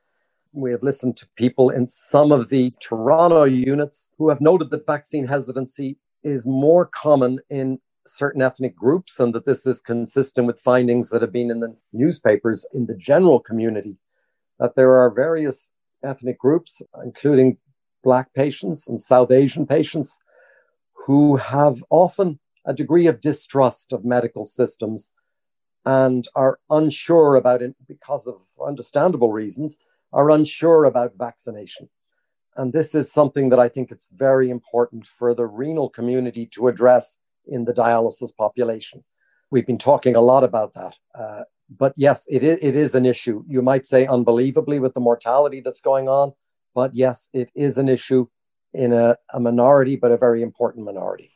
We 0.53 0.73
have 0.73 0.83
listened 0.83 1.17
to 1.19 1.29
people 1.37 1.71
in 1.71 1.87
some 1.87 2.33
of 2.33 2.49
the 2.49 2.73
Toronto 2.81 3.45
units 3.45 4.09
who 4.19 4.31
have 4.31 4.41
noted 4.41 4.71
that 4.71 4.87
vaccine 4.87 5.27
hesitancy 5.27 5.99
is 6.25 6.47
more 6.47 6.87
common 6.87 7.39
in 7.51 7.79
certain 8.07 8.43
ethnic 8.43 8.75
groups 8.75 9.21
and 9.21 9.35
that 9.35 9.45
this 9.45 9.67
is 9.67 9.81
consistent 9.81 10.47
with 10.47 10.59
findings 10.59 11.11
that 11.11 11.23
have 11.23 11.33
been 11.33 11.51
in 11.51 11.61
the 11.61 11.77
newspapers 11.93 12.67
in 12.73 12.87
the 12.87 12.95
general 12.97 13.39
community 13.39 13.97
that 14.59 14.75
there 14.75 14.95
are 14.97 15.11
various 15.11 15.71
ethnic 16.03 16.39
groups 16.39 16.81
including 17.05 17.59
black 18.03 18.33
patients 18.35 18.89
and 18.89 19.01
south 19.01 19.31
asian 19.31 19.67
patients 19.67 20.19
who 21.07 21.37
have 21.37 21.83
often 21.91 22.39
a 22.65 22.75
degree 22.75 23.07
of 23.07 23.21
distrust 23.21 23.93
of 23.93 24.05
medical 24.05 24.45
systems 24.45 25.13
and 25.85 26.29
are 26.35 26.59
unsure 26.71 27.37
about 27.37 27.63
it 27.63 27.75
because 27.87 28.27
of 28.27 28.37
understandable 28.65 29.33
reasons 29.33 29.79
are 30.13 30.31
unsure 30.31 30.85
about 30.85 31.13
vaccination 31.17 31.89
and 32.59 32.73
this 32.73 32.95
is 32.95 33.11
something 33.11 33.51
that 33.51 33.61
I 33.61 33.69
think 33.69 33.93
it's 33.93 34.09
very 34.13 34.51
important 34.51 35.07
for 35.07 35.33
the 35.33 35.47
renal 35.47 35.89
community 35.89 36.47
to 36.55 36.67
address 36.67 37.19
in 37.47 37.65
the 37.65 37.73
dialysis 37.73 38.37
population. 38.37 39.05
We've 39.53 39.67
been 39.67 39.79
talking 39.79 40.17
a 40.17 40.21
lot 40.21 40.43
about 40.43 40.75
that. 40.75 40.97
Uh, 41.15 41.45
but 41.71 41.93
yes, 41.97 42.27
it 42.29 42.43
is, 42.43 42.59
it 42.61 42.75
is 42.75 42.97
an 42.97 43.07
issue. 43.07 43.45
You 43.47 43.63
might 43.63 43.87
say 43.87 44.07
unbelievably 44.07 44.81
with 44.81 44.95
the 44.95 45.01
mortality 45.01 45.61
that's 45.61 45.81
going 45.81 46.09
on, 46.09 46.33
but 46.75 46.95
yes, 46.95 47.29
it 47.33 47.51
is 47.55 47.79
an 47.79 47.89
issue 47.89 48.27
in 48.73 48.93
a, 48.93 49.17
a 49.33 49.41
minority, 49.41 49.97
but 49.97 50.13
a 50.13 50.17
very 50.17 50.43
important 50.43 50.85
minority. 50.85 51.33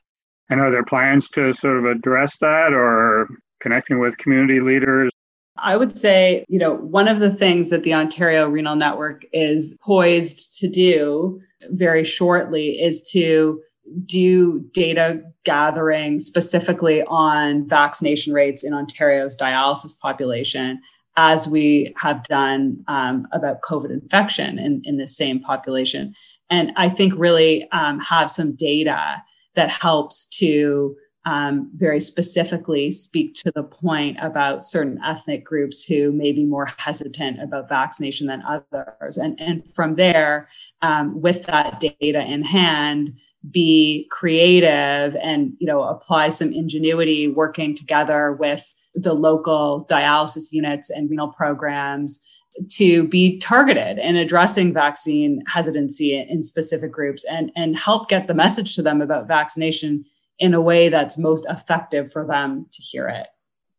And 0.50 0.60
are 0.60 0.70
there 0.70 0.84
plans 0.84 1.28
to 1.30 1.52
sort 1.52 1.78
of 1.78 1.86
address 1.86 2.36
that 2.38 2.72
or 2.72 3.28
connecting 3.60 3.98
with 3.98 4.18
community 4.18 4.60
leaders 4.60 5.10
I 5.58 5.76
would 5.76 5.96
say, 5.96 6.44
you 6.48 6.58
know, 6.58 6.74
one 6.74 7.08
of 7.08 7.20
the 7.20 7.32
things 7.32 7.70
that 7.70 7.82
the 7.82 7.94
Ontario 7.94 8.48
Renal 8.48 8.74
Network 8.74 9.24
is 9.32 9.76
poised 9.82 10.58
to 10.58 10.68
do 10.68 11.40
very 11.70 12.04
shortly 12.04 12.80
is 12.80 13.02
to 13.10 13.60
do 14.06 14.60
data 14.72 15.22
gathering 15.44 16.20
specifically 16.20 17.02
on 17.04 17.68
vaccination 17.68 18.32
rates 18.32 18.64
in 18.64 18.72
Ontario's 18.72 19.36
dialysis 19.36 19.98
population, 19.98 20.80
as 21.16 21.46
we 21.46 21.92
have 21.96 22.22
done 22.24 22.82
um, 22.88 23.26
about 23.32 23.60
COVID 23.62 23.90
infection 23.90 24.58
in, 24.58 24.82
in 24.84 24.96
the 24.96 25.08
same 25.08 25.40
population. 25.40 26.14
And 26.50 26.72
I 26.76 26.88
think 26.88 27.14
really 27.16 27.70
um, 27.70 28.00
have 28.00 28.30
some 28.30 28.54
data 28.54 29.22
that 29.54 29.70
helps 29.70 30.26
to 30.38 30.96
um, 31.24 31.70
very 31.76 32.00
specifically 32.00 32.90
speak 32.90 33.34
to 33.34 33.52
the 33.54 33.62
point 33.62 34.16
about 34.20 34.64
certain 34.64 34.98
ethnic 35.04 35.44
groups 35.44 35.84
who 35.84 36.10
may 36.10 36.32
be 36.32 36.44
more 36.44 36.66
hesitant 36.78 37.40
about 37.40 37.68
vaccination 37.68 38.26
than 38.26 38.42
others. 38.42 39.16
And, 39.16 39.40
and 39.40 39.62
from 39.74 39.94
there, 39.94 40.48
um, 40.80 41.20
with 41.20 41.44
that 41.44 41.78
data 41.78 42.24
in 42.24 42.42
hand, 42.42 43.18
be 43.50 44.06
creative 44.10 45.16
and 45.16 45.54
you 45.58 45.66
know 45.66 45.82
apply 45.82 46.28
some 46.28 46.52
ingenuity 46.52 47.26
working 47.26 47.74
together 47.74 48.32
with 48.32 48.72
the 48.94 49.14
local 49.14 49.86
dialysis 49.90 50.52
units 50.52 50.90
and 50.90 51.08
renal 51.10 51.28
programs 51.28 52.20
to 52.68 53.08
be 53.08 53.38
targeted 53.38 53.98
in 53.98 54.16
addressing 54.16 54.74
vaccine 54.74 55.42
hesitancy 55.46 56.18
in 56.18 56.42
specific 56.42 56.92
groups 56.92 57.24
and, 57.24 57.50
and 57.56 57.78
help 57.78 58.08
get 58.08 58.26
the 58.26 58.34
message 58.34 58.74
to 58.74 58.82
them 58.82 59.00
about 59.00 59.26
vaccination 59.26 60.04
in 60.38 60.54
a 60.54 60.60
way 60.60 60.88
that's 60.88 61.16
most 61.16 61.46
effective 61.48 62.12
for 62.12 62.26
them 62.26 62.66
to 62.70 62.82
hear 62.82 63.08
it. 63.08 63.28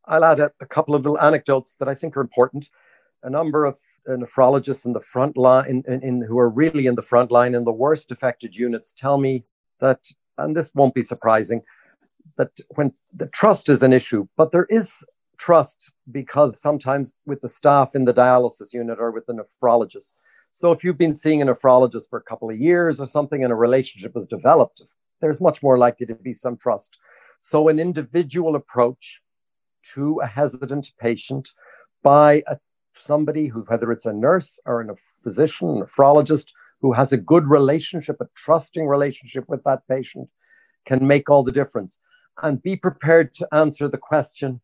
I'll 0.06 0.26
add 0.26 0.40
a, 0.40 0.52
a 0.60 0.66
couple 0.66 0.96
of 0.96 1.04
little 1.04 1.20
anecdotes 1.20 1.76
that 1.76 1.88
I 1.88 1.94
think 1.94 2.18
are 2.18 2.22
important. 2.22 2.70
A 3.22 3.30
number 3.30 3.66
of 3.66 3.78
uh, 4.08 4.14
nephrologists 4.14 4.86
in 4.86 4.94
the 4.94 5.00
front 5.00 5.38
line, 5.38 5.84
in, 5.88 6.02
in, 6.02 6.22
who 6.22 6.38
are 6.40 6.50
really 6.50 6.88
in 6.88 6.96
the 6.96 7.02
front 7.02 7.32
line 7.32 7.56
in 7.56 7.64
the 7.64 7.72
worst 7.72 8.12
affected 8.12 8.56
units, 8.56 8.92
tell 8.92 9.18
me 9.18 9.46
that, 9.80 10.08
and 10.38 10.58
this 10.58 10.72
won't 10.74 10.94
be 10.94 11.04
surprising, 11.04 11.62
that 12.38 12.60
when 12.76 12.94
the 13.14 13.28
trust 13.28 13.70
is 13.70 13.84
an 13.84 13.94
issue, 13.94 14.28
but 14.38 14.52
there 14.52 14.68
is 14.70 15.06
trust 15.38 15.92
because 16.12 16.60
sometimes 16.60 17.14
with 17.26 17.42
the 17.42 17.50
staff 17.50 17.96
in 17.96 18.06
the 18.06 18.14
dialysis 18.14 18.74
unit 18.74 18.98
or 19.00 19.12
with 19.12 19.26
the 19.26 19.34
nephrologist. 19.34 20.16
So 20.52 20.72
if 20.72 20.84
you've 20.84 20.98
been 20.98 21.16
seeing 21.16 21.42
a 21.42 21.46
nephrologist 21.46 22.10
for 22.10 22.20
a 22.20 22.24
couple 22.24 22.50
of 22.50 22.60
years 22.60 23.02
or 23.02 23.08
something 23.08 23.44
and 23.44 23.52
a 23.52 23.56
relationship 23.56 24.14
has 24.14 24.28
developed, 24.28 24.84
there's 25.20 25.42
much 25.42 25.64
more 25.64 25.78
likely 25.78 26.06
to 26.06 26.16
be 26.16 26.34
some 26.34 26.58
trust. 26.58 26.98
So, 27.40 27.68
an 27.68 27.80
individual 27.80 28.56
approach 28.56 29.22
to 29.94 30.20
a 30.20 30.28
hesitant 30.28 30.94
patient 31.00 31.52
by 32.04 32.44
a, 32.48 32.58
somebody 32.94 33.48
who, 33.48 33.62
whether 33.62 33.92
it's 33.92 34.06
a 34.06 34.14
nurse 34.14 34.60
or 34.66 34.82
a 34.82 34.96
physician, 35.24 35.70
a 35.70 35.86
nephrologist, 35.86 36.48
who 36.82 36.94
has 36.94 37.12
a 37.12 37.18
good 37.18 37.48
relationship, 37.48 38.18
a 38.22 38.28
trusting 38.36 38.86
relationship 38.88 39.46
with 39.48 39.64
that 39.64 39.88
patient, 39.88 40.30
can 40.86 41.08
make 41.08 41.30
all 41.30 41.44
the 41.44 41.52
difference. 41.52 42.00
And 42.42 42.62
be 42.62 42.76
prepared 42.76 43.34
to 43.36 43.48
answer 43.54 43.88
the 43.88 43.98
question, 43.98 44.62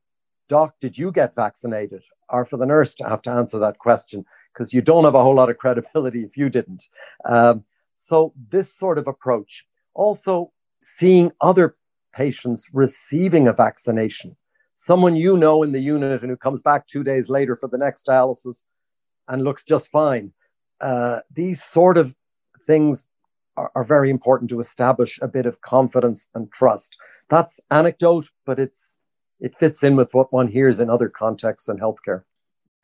Doc, 0.48 0.76
did 0.82 0.98
you 0.98 1.12
get 1.12 1.36
vaccinated? 1.36 2.04
Or 2.30 2.46
for 2.46 2.58
the 2.58 2.66
nurse 2.66 2.96
to 2.96 3.08
have 3.08 3.22
to 3.24 3.32
answer 3.32 3.60
that 3.60 3.78
question, 3.78 4.26
because 4.54 4.74
you 4.74 4.82
don't 4.82 5.04
have 5.06 5.16
a 5.16 5.24
whole 5.24 5.36
lot 5.36 5.50
of 5.50 5.58
credibility 5.58 6.24
if 6.24 6.38
you 6.38 6.50
didn't. 6.50 6.90
Um, 7.26 7.64
so, 7.96 8.34
this 8.50 8.74
sort 8.74 8.98
of 8.98 9.08
approach 9.08 9.66
also, 9.94 10.52
seeing 10.82 11.32
other 11.42 11.76
patients 12.14 12.70
receiving 12.74 13.48
a 13.48 13.54
vaccination, 13.54 14.38
someone 14.74 15.16
you 15.16 15.36
know 15.38 15.64
in 15.64 15.72
the 15.72 15.80
unit 15.80 16.22
and 16.22 16.30
who 16.30 16.38
comes 16.38 16.62
back 16.62 16.88
two 16.88 17.04
days 17.04 17.30
later 17.30 17.56
for 17.56 17.68
the 17.68 17.78
next 17.78 18.06
dialysis 18.06 18.64
and 19.28 19.44
looks 19.44 19.64
just 19.64 19.90
fine. 19.90 20.32
Uh, 20.80 21.20
these 21.34 21.62
sort 21.62 21.98
of 21.98 22.16
things 22.62 23.04
are, 23.60 23.72
are 23.76 23.84
very 23.84 24.10
important 24.10 24.50
to 24.50 24.60
establish 24.60 25.20
a 25.22 25.28
bit 25.28 25.46
of 25.46 25.62
confidence 25.62 26.28
and 26.34 26.52
trust. 26.52 26.96
That's 27.30 27.60
anecdote, 27.70 28.30
but 28.46 28.60
it's 28.60 28.98
it 29.40 29.58
fits 29.58 29.84
in 29.84 29.96
with 29.96 30.14
what 30.14 30.34
one 30.34 30.48
hears 30.48 30.80
in 30.80 30.90
other 30.90 31.10
contexts 31.10 31.70
in 31.70 31.78
healthcare. 31.78 32.24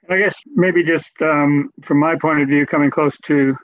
I 0.09 0.17
guess 0.17 0.35
maybe 0.53 0.83
just 0.83 1.11
um, 1.21 1.71
from 1.81 1.99
my 1.99 2.15
point 2.15 2.41
of 2.41 2.47
view, 2.47 2.65
coming 2.65 2.91
close 2.91 3.17
to 3.21 3.57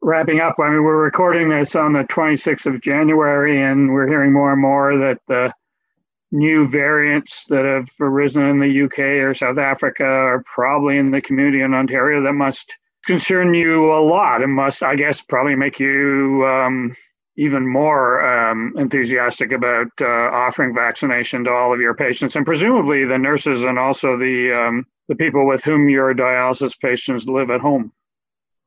wrapping 0.00 0.40
up. 0.40 0.56
I 0.58 0.70
mean, 0.70 0.82
we're 0.82 1.02
recording 1.02 1.48
this 1.50 1.74
on 1.74 1.92
the 1.92 2.04
26th 2.04 2.66
of 2.66 2.80
January, 2.80 3.62
and 3.62 3.92
we're 3.92 4.06
hearing 4.06 4.32
more 4.32 4.52
and 4.52 4.62
more 4.62 4.96
that 4.96 5.18
the 5.28 5.52
new 6.32 6.68
variants 6.68 7.44
that 7.48 7.64
have 7.64 7.88
arisen 8.00 8.42
in 8.44 8.60
the 8.60 8.84
UK 8.84 8.98
or 9.24 9.34
South 9.34 9.58
Africa 9.58 10.04
are 10.04 10.44
probably 10.44 10.96
in 10.96 11.10
the 11.10 11.20
community 11.20 11.60
in 11.60 11.74
Ontario 11.74 12.22
that 12.22 12.32
must 12.32 12.72
concern 13.06 13.54
you 13.54 13.92
a 13.92 14.00
lot 14.00 14.42
and 14.42 14.52
must, 14.52 14.82
I 14.82 14.94
guess, 14.96 15.20
probably 15.20 15.54
make 15.54 15.80
you 15.80 16.44
um, 16.46 16.94
even 17.36 17.66
more 17.66 18.22
um, 18.22 18.74
enthusiastic 18.76 19.52
about 19.52 19.88
uh, 20.00 20.06
offering 20.06 20.74
vaccination 20.74 21.44
to 21.44 21.50
all 21.50 21.72
of 21.72 21.80
your 21.80 21.94
patients, 21.94 22.36
and 22.36 22.44
presumably 22.44 23.04
the 23.04 23.18
nurses 23.18 23.64
and 23.64 23.78
also 23.78 24.18
the 24.18 24.52
um, 24.52 24.86
the 25.08 25.16
people 25.16 25.46
with 25.46 25.64
whom 25.64 25.88
your 25.88 26.14
dialysis 26.14 26.78
patients 26.78 27.26
live 27.26 27.50
at 27.50 27.60
home. 27.60 27.92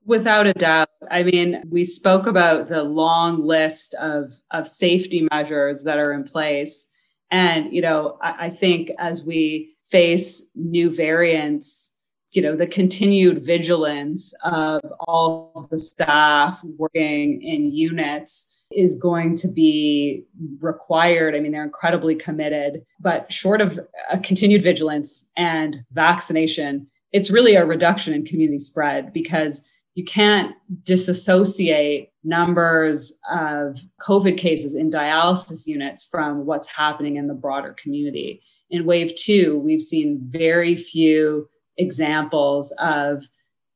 Without 0.05 0.45
a 0.45 0.53
doubt. 0.53 0.89
I 1.09 1.23
mean, 1.23 1.63
we 1.69 1.85
spoke 1.85 2.27
about 2.27 2.67
the 2.67 2.83
long 2.83 3.47
list 3.47 3.93
of, 3.93 4.33
of 4.51 4.67
safety 4.67 5.25
measures 5.31 5.83
that 5.83 5.97
are 5.97 6.11
in 6.11 6.25
place. 6.25 6.89
And, 7.31 7.71
you 7.71 7.81
know, 7.81 8.17
I, 8.21 8.47
I 8.47 8.49
think 8.49 8.91
as 8.99 9.23
we 9.23 9.77
face 9.85 10.45
new 10.53 10.93
variants, 10.93 11.92
you 12.33 12.41
know, 12.41 12.55
the 12.55 12.67
continued 12.67 13.45
vigilance 13.45 14.33
of 14.43 14.81
all 15.01 15.51
of 15.55 15.69
the 15.69 15.77
staff 15.77 16.61
working 16.77 17.41
in 17.41 17.71
units 17.71 18.65
is 18.71 18.95
going 18.95 19.35
to 19.37 19.47
be 19.47 20.23
required. 20.59 21.35
I 21.35 21.39
mean, 21.39 21.51
they're 21.51 21.63
incredibly 21.63 22.15
committed, 22.15 22.83
but 22.99 23.31
short 23.31 23.61
of 23.61 23.79
a 24.11 24.17
continued 24.17 24.63
vigilance 24.63 25.29
and 25.37 25.83
vaccination, 25.91 26.87
it's 27.11 27.29
really 27.29 27.55
a 27.55 27.65
reduction 27.65 28.15
in 28.15 28.25
community 28.25 28.57
spread 28.57 29.13
because 29.13 29.61
you 29.93 30.03
can't 30.03 30.55
disassociate 30.81 32.09
numbers 32.23 33.15
of 33.31 33.79
COVID 34.01 34.37
cases 34.37 34.73
in 34.73 34.89
dialysis 34.89 35.67
units 35.67 36.03
from 36.03 36.47
what's 36.47 36.67
happening 36.67 37.17
in 37.17 37.27
the 37.27 37.35
broader 37.35 37.75
community. 37.79 38.41
In 38.71 38.85
wave 38.85 39.13
two, 39.15 39.59
we've 39.59 39.81
seen 39.81 40.19
very 40.29 40.75
few 40.75 41.47
examples 41.77 42.71
of 42.79 43.25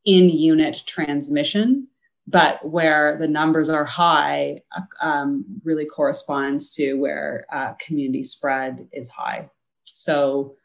in 0.06 0.30
unit 0.30 0.84
transmission, 0.86 1.88
but 2.28 2.66
where 2.68 3.18
the 3.18 3.28
numbers 3.28 3.70
are 3.70 3.86
high 3.86 4.62
um, 5.02 5.46
really 5.64 5.86
corresponds 5.86 6.70
to 6.76 6.94
where 6.94 7.46
uh, 7.52 7.74
community 7.74 8.24
spread 8.24 8.88
is 8.92 9.10
high. 9.10 9.50
So 9.84 10.56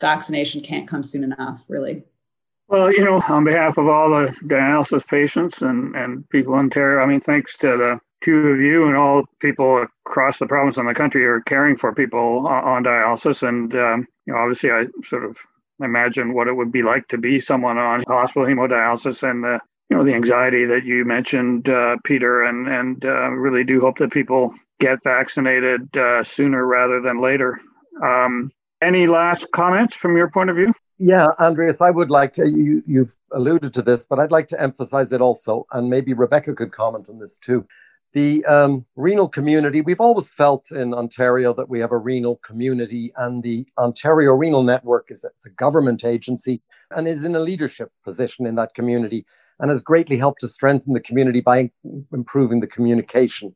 vaccination 0.00 0.60
can't 0.60 0.88
come 0.88 1.02
soon 1.02 1.24
enough, 1.24 1.64
really. 1.68 2.04
Well, 2.68 2.92
you 2.92 3.04
know, 3.04 3.20
on 3.28 3.44
behalf 3.44 3.78
of 3.78 3.88
all 3.88 4.10
the 4.10 4.34
dialysis 4.44 5.04
patients 5.06 5.60
and, 5.60 5.96
and 5.96 6.28
people 6.28 6.54
in 6.54 6.60
Ontario, 6.60 7.02
I 7.02 7.06
mean, 7.06 7.20
thanks 7.20 7.56
to 7.58 7.76
the 7.76 8.00
two 8.22 8.48
of 8.48 8.60
you 8.60 8.86
and 8.86 8.96
all 8.96 9.24
people 9.40 9.84
across 10.06 10.38
the 10.38 10.46
province 10.46 10.76
and 10.76 10.88
the 10.88 10.94
country 10.94 11.22
who 11.22 11.28
are 11.28 11.40
caring 11.40 11.76
for 11.76 11.92
people 11.94 12.46
on, 12.46 12.84
dialysis. 12.84 13.46
And, 13.46 13.74
um, 13.74 14.06
you 14.26 14.32
know, 14.32 14.38
obviously, 14.38 14.70
I 14.70 14.86
sort 15.04 15.24
of 15.24 15.38
imagine 15.80 16.34
what 16.34 16.48
it 16.48 16.54
would 16.54 16.72
be 16.72 16.82
like 16.82 17.08
to 17.08 17.18
be 17.18 17.40
someone 17.40 17.78
on 17.78 18.04
hospital 18.06 18.46
hemodialysis 18.46 19.28
and 19.28 19.42
the, 19.42 19.58
you 19.88 19.96
know, 19.96 20.04
the 20.04 20.14
anxiety 20.14 20.64
that 20.66 20.84
you 20.84 21.04
mentioned, 21.04 21.68
uh, 21.68 21.96
Peter, 22.04 22.42
and, 22.44 22.68
and 22.68 23.04
uh, 23.04 23.30
really 23.30 23.64
do 23.64 23.80
hope 23.80 23.98
that 23.98 24.12
people 24.12 24.54
get 24.78 25.02
vaccinated 25.02 25.96
uh, 25.96 26.24
sooner 26.24 26.66
rather 26.66 27.00
than 27.00 27.20
later. 27.20 27.60
Um, 28.02 28.50
any 28.80 29.06
last 29.06 29.46
comments 29.52 29.94
from 29.94 30.16
your 30.16 30.30
point 30.30 30.50
of 30.50 30.56
view? 30.56 30.72
Yeah, 30.98 31.26
Andreas, 31.38 31.80
I 31.80 31.90
would 31.90 32.10
like 32.10 32.34
to, 32.34 32.46
you, 32.46 32.82
you've 32.86 33.16
alluded 33.32 33.72
to 33.74 33.82
this, 33.82 34.06
but 34.06 34.18
I'd 34.18 34.30
like 34.30 34.48
to 34.48 34.60
emphasize 34.60 35.12
it 35.12 35.20
also, 35.20 35.66
and 35.72 35.88
maybe 35.88 36.12
Rebecca 36.12 36.54
could 36.54 36.72
comment 36.72 37.06
on 37.08 37.18
this 37.18 37.38
too. 37.38 37.66
The 38.12 38.44
um, 38.46 38.86
renal 38.96 39.28
community, 39.28 39.82
we've 39.82 40.00
always 40.00 40.30
felt 40.30 40.72
in 40.72 40.92
Ontario 40.94 41.54
that 41.54 41.68
we 41.68 41.78
have 41.78 41.92
a 41.92 41.96
renal 41.98 42.36
community, 42.44 43.12
and 43.16 43.40
the 43.40 43.66
Ontario 43.78 44.32
Renal 44.32 44.64
Network 44.64 45.06
is 45.10 45.22
it's 45.22 45.46
a 45.46 45.50
government 45.50 46.04
agency 46.04 46.60
and 46.90 47.06
is 47.06 47.24
in 47.24 47.36
a 47.36 47.40
leadership 47.40 47.92
position 48.02 48.46
in 48.46 48.56
that 48.56 48.74
community 48.74 49.24
and 49.60 49.70
has 49.70 49.80
greatly 49.80 50.16
helped 50.16 50.40
to 50.40 50.48
strengthen 50.48 50.92
the 50.92 51.00
community 51.00 51.40
by 51.40 51.70
improving 52.12 52.58
the 52.58 52.66
communication 52.66 53.54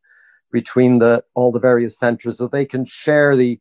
between 0.52 1.00
the 1.00 1.24
all 1.34 1.50
the 1.50 1.58
various 1.58 1.98
centres 1.98 2.38
so 2.38 2.46
they 2.46 2.64
can 2.64 2.84
share 2.84 3.34
the 3.34 3.58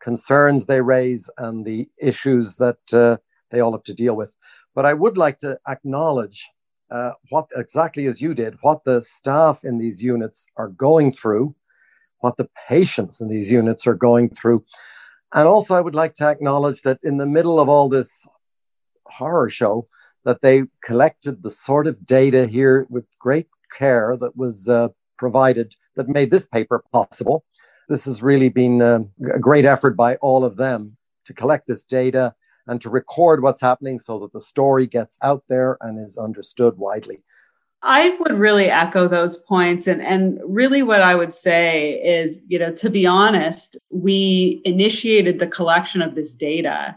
concerns 0.00 0.66
they 0.66 0.80
raise 0.80 1.28
and 1.38 1.64
the 1.64 1.88
issues 2.00 2.54
that 2.56 2.78
uh, 2.92 3.16
they 3.50 3.58
all 3.58 3.72
have 3.72 3.82
to 3.82 3.94
deal 3.94 4.14
with. 4.14 4.36
But 4.76 4.86
I 4.86 4.92
would 4.92 5.16
like 5.16 5.38
to 5.38 5.58
acknowledge 5.66 6.46
uh, 6.90 7.12
what 7.30 7.48
exactly 7.56 8.06
as 8.06 8.20
you 8.20 8.34
did, 8.34 8.56
what 8.62 8.84
the 8.84 9.00
staff 9.02 9.64
in 9.64 9.78
these 9.78 10.02
units 10.02 10.46
are 10.56 10.68
going 10.68 11.12
through, 11.12 11.54
what 12.20 12.36
the 12.36 12.48
patients 12.68 13.20
in 13.20 13.28
these 13.28 13.50
units 13.50 13.86
are 13.86 13.94
going 13.94 14.30
through. 14.30 14.64
And 15.32 15.48
also, 15.48 15.74
I 15.74 15.80
would 15.80 15.94
like 15.94 16.14
to 16.14 16.26
acknowledge 16.26 16.82
that 16.82 16.98
in 17.02 17.16
the 17.16 17.26
middle 17.26 17.58
of 17.58 17.68
all 17.68 17.88
this 17.88 18.26
horror 19.04 19.50
show, 19.50 19.88
that 20.24 20.40
they 20.42 20.64
collected 20.84 21.42
the 21.42 21.50
sort 21.50 21.86
of 21.86 22.06
data 22.06 22.46
here 22.46 22.86
with 22.90 23.04
great 23.18 23.48
care 23.76 24.16
that 24.20 24.36
was 24.36 24.68
uh, 24.68 24.88
provided 25.16 25.74
that 25.96 26.08
made 26.08 26.30
this 26.30 26.46
paper 26.46 26.84
possible. 26.92 27.44
This 27.88 28.04
has 28.04 28.22
really 28.22 28.48
been 28.48 28.82
uh, 28.82 29.00
a 29.32 29.38
great 29.38 29.64
effort 29.64 29.96
by 29.96 30.16
all 30.16 30.44
of 30.44 30.56
them 30.56 30.96
to 31.26 31.32
collect 31.32 31.66
this 31.66 31.84
data 31.84 32.34
and 32.66 32.80
to 32.80 32.90
record 32.90 33.42
what's 33.42 33.60
happening 33.60 33.98
so 33.98 34.18
that 34.20 34.32
the 34.32 34.40
story 34.40 34.86
gets 34.86 35.18
out 35.22 35.44
there 35.48 35.78
and 35.80 36.04
is 36.04 36.18
understood 36.18 36.76
widely. 36.78 37.22
I 37.82 38.16
would 38.20 38.34
really 38.34 38.68
echo 38.68 39.06
those 39.06 39.36
points. 39.36 39.86
And, 39.86 40.02
and 40.02 40.40
really, 40.44 40.82
what 40.82 41.02
I 41.02 41.14
would 41.14 41.32
say 41.32 41.92
is, 42.02 42.40
you 42.46 42.58
know, 42.58 42.72
to 42.72 42.90
be 42.90 43.06
honest, 43.06 43.76
we 43.90 44.60
initiated 44.64 45.38
the 45.38 45.46
collection 45.46 46.02
of 46.02 46.14
this 46.14 46.34
data 46.34 46.96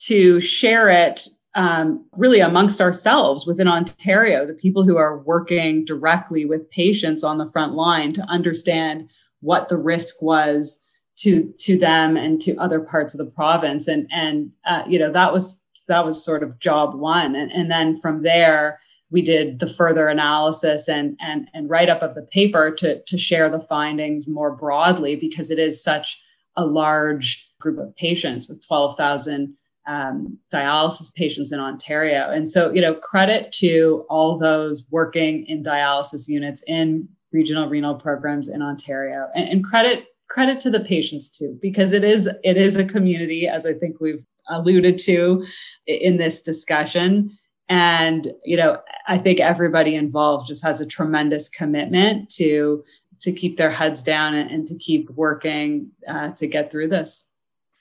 to 0.00 0.40
share 0.40 0.90
it 0.90 1.26
um, 1.54 2.04
really 2.12 2.40
amongst 2.40 2.80
ourselves 2.80 3.46
within 3.46 3.68
Ontario, 3.68 4.44
the 4.44 4.54
people 4.54 4.82
who 4.82 4.96
are 4.96 5.18
working 5.18 5.84
directly 5.84 6.44
with 6.44 6.68
patients 6.70 7.22
on 7.22 7.38
the 7.38 7.50
front 7.52 7.74
line 7.74 8.12
to 8.14 8.22
understand 8.22 9.10
what 9.40 9.68
the 9.68 9.76
risk 9.76 10.20
was 10.20 10.93
to 11.16 11.52
to 11.58 11.78
them 11.78 12.16
and 12.16 12.40
to 12.40 12.56
other 12.56 12.80
parts 12.80 13.14
of 13.14 13.18
the 13.18 13.30
province. 13.30 13.88
And 13.88 14.08
and 14.12 14.50
uh, 14.66 14.82
you 14.86 14.98
know 14.98 15.12
that 15.12 15.32
was 15.32 15.62
that 15.88 16.04
was 16.04 16.24
sort 16.24 16.42
of 16.42 16.58
job 16.60 16.94
one. 16.94 17.34
And, 17.34 17.52
and 17.52 17.70
then 17.70 18.00
from 18.00 18.22
there 18.22 18.80
we 19.10 19.22
did 19.22 19.58
the 19.58 19.66
further 19.66 20.08
analysis 20.08 20.88
and 20.88 21.16
and 21.20 21.48
and 21.54 21.70
write 21.70 21.90
up 21.90 22.02
of 22.02 22.14
the 22.14 22.22
paper 22.22 22.70
to 22.72 23.02
to 23.02 23.18
share 23.18 23.48
the 23.48 23.60
findings 23.60 24.26
more 24.26 24.54
broadly 24.54 25.16
because 25.16 25.50
it 25.50 25.58
is 25.58 25.82
such 25.82 26.20
a 26.56 26.64
large 26.64 27.48
group 27.60 27.78
of 27.78 27.96
patients 27.96 28.48
with 28.48 28.64
12,000 28.66 29.56
um, 29.86 30.38
dialysis 30.52 31.14
patients 31.14 31.52
in 31.52 31.60
Ontario. 31.60 32.30
And 32.30 32.48
so, 32.48 32.72
you 32.72 32.80
know, 32.80 32.94
credit 32.94 33.52
to 33.52 34.04
all 34.08 34.38
those 34.38 34.86
working 34.90 35.44
in 35.46 35.62
dialysis 35.62 36.28
units 36.28 36.62
in 36.66 37.08
regional 37.32 37.68
renal 37.68 37.94
programs 37.94 38.48
in 38.48 38.62
Ontario, 38.62 39.28
and, 39.34 39.48
and 39.48 39.64
credit 39.64 40.06
credit 40.28 40.60
to 40.60 40.70
the 40.70 40.80
patients 40.80 41.28
too, 41.28 41.58
because 41.60 41.92
it 41.92 42.04
is 42.04 42.28
it 42.42 42.56
is 42.56 42.76
a 42.76 42.84
community, 42.84 43.48
as 43.48 43.66
I 43.66 43.74
think 43.74 44.00
we've 44.00 44.24
alluded 44.48 44.98
to 44.98 45.44
in 45.86 46.16
this 46.16 46.42
discussion. 46.42 47.30
And 47.68 48.28
you 48.44 48.56
know, 48.56 48.78
I 49.08 49.18
think 49.18 49.40
everybody 49.40 49.94
involved 49.94 50.48
just 50.48 50.64
has 50.64 50.80
a 50.80 50.86
tremendous 50.86 51.48
commitment 51.48 52.28
to 52.36 52.84
to 53.20 53.32
keep 53.32 53.56
their 53.56 53.70
heads 53.70 54.02
down 54.02 54.34
and, 54.34 54.50
and 54.50 54.66
to 54.66 54.76
keep 54.76 55.08
working 55.10 55.90
uh, 56.08 56.30
to 56.32 56.46
get 56.46 56.70
through 56.70 56.88
this. 56.88 57.30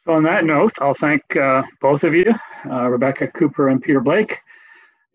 So, 0.05 0.13
on 0.13 0.23
that 0.23 0.45
note, 0.45 0.73
I'll 0.79 0.93
thank 0.93 1.35
uh, 1.35 1.63
both 1.81 2.03
of 2.03 2.13
you, 2.13 2.33
uh, 2.69 2.89
Rebecca 2.89 3.27
Cooper 3.27 3.69
and 3.69 3.81
Peter 3.81 4.01
Blake. 4.01 4.39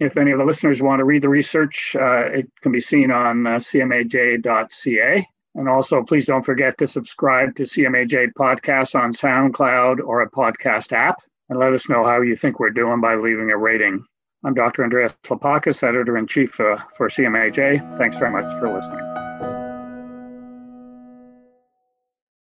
If 0.01 0.17
any 0.17 0.31
of 0.31 0.39
the 0.39 0.45
listeners 0.45 0.81
want 0.81 1.01
to 1.01 1.05
read 1.05 1.23
the 1.23 1.29
research, 1.29 1.97
uh, 1.99 2.27
it 2.27 2.51
can 2.63 2.73
be 2.73 2.81
seen 2.81 3.11
on 3.11 3.47
uh, 3.47 3.51
cmaj.ca. 3.59 5.27
And 5.59 5.69
also, 5.69 6.05
please 6.05 6.27
don't 6.27 6.45
forget 6.45 6.79
to 6.79 6.87
subscribe 6.87 7.57
to 7.57 7.65
CMAJ 7.65 8.29
podcasts 8.39 8.95
on 8.95 9.13
SoundCloud 9.13 9.99
or 9.99 10.23
a 10.23 10.31
podcast 10.31 10.93
app. 10.93 11.17
And 11.49 11.59
let 11.59 11.73
us 11.73 11.89
know 11.89 12.05
how 12.05 12.21
you 12.21 12.37
think 12.37 12.61
we're 12.61 12.71
doing 12.71 13.01
by 13.01 13.17
leaving 13.17 13.51
a 13.51 13.57
rating. 13.57 14.05
I'm 14.45 14.55
Dr. 14.55 14.85
Andreas 14.85 15.15
Laupacis, 15.25 15.83
editor 15.83 16.17
in 16.17 16.29
chief 16.29 16.61
uh, 16.61 16.79
for 16.97 17.09
CMAJ. 17.09 17.99
Thanks 17.99 18.19
very 18.19 18.31
much 18.31 18.57
for 18.61 18.73
listening. 18.73 19.28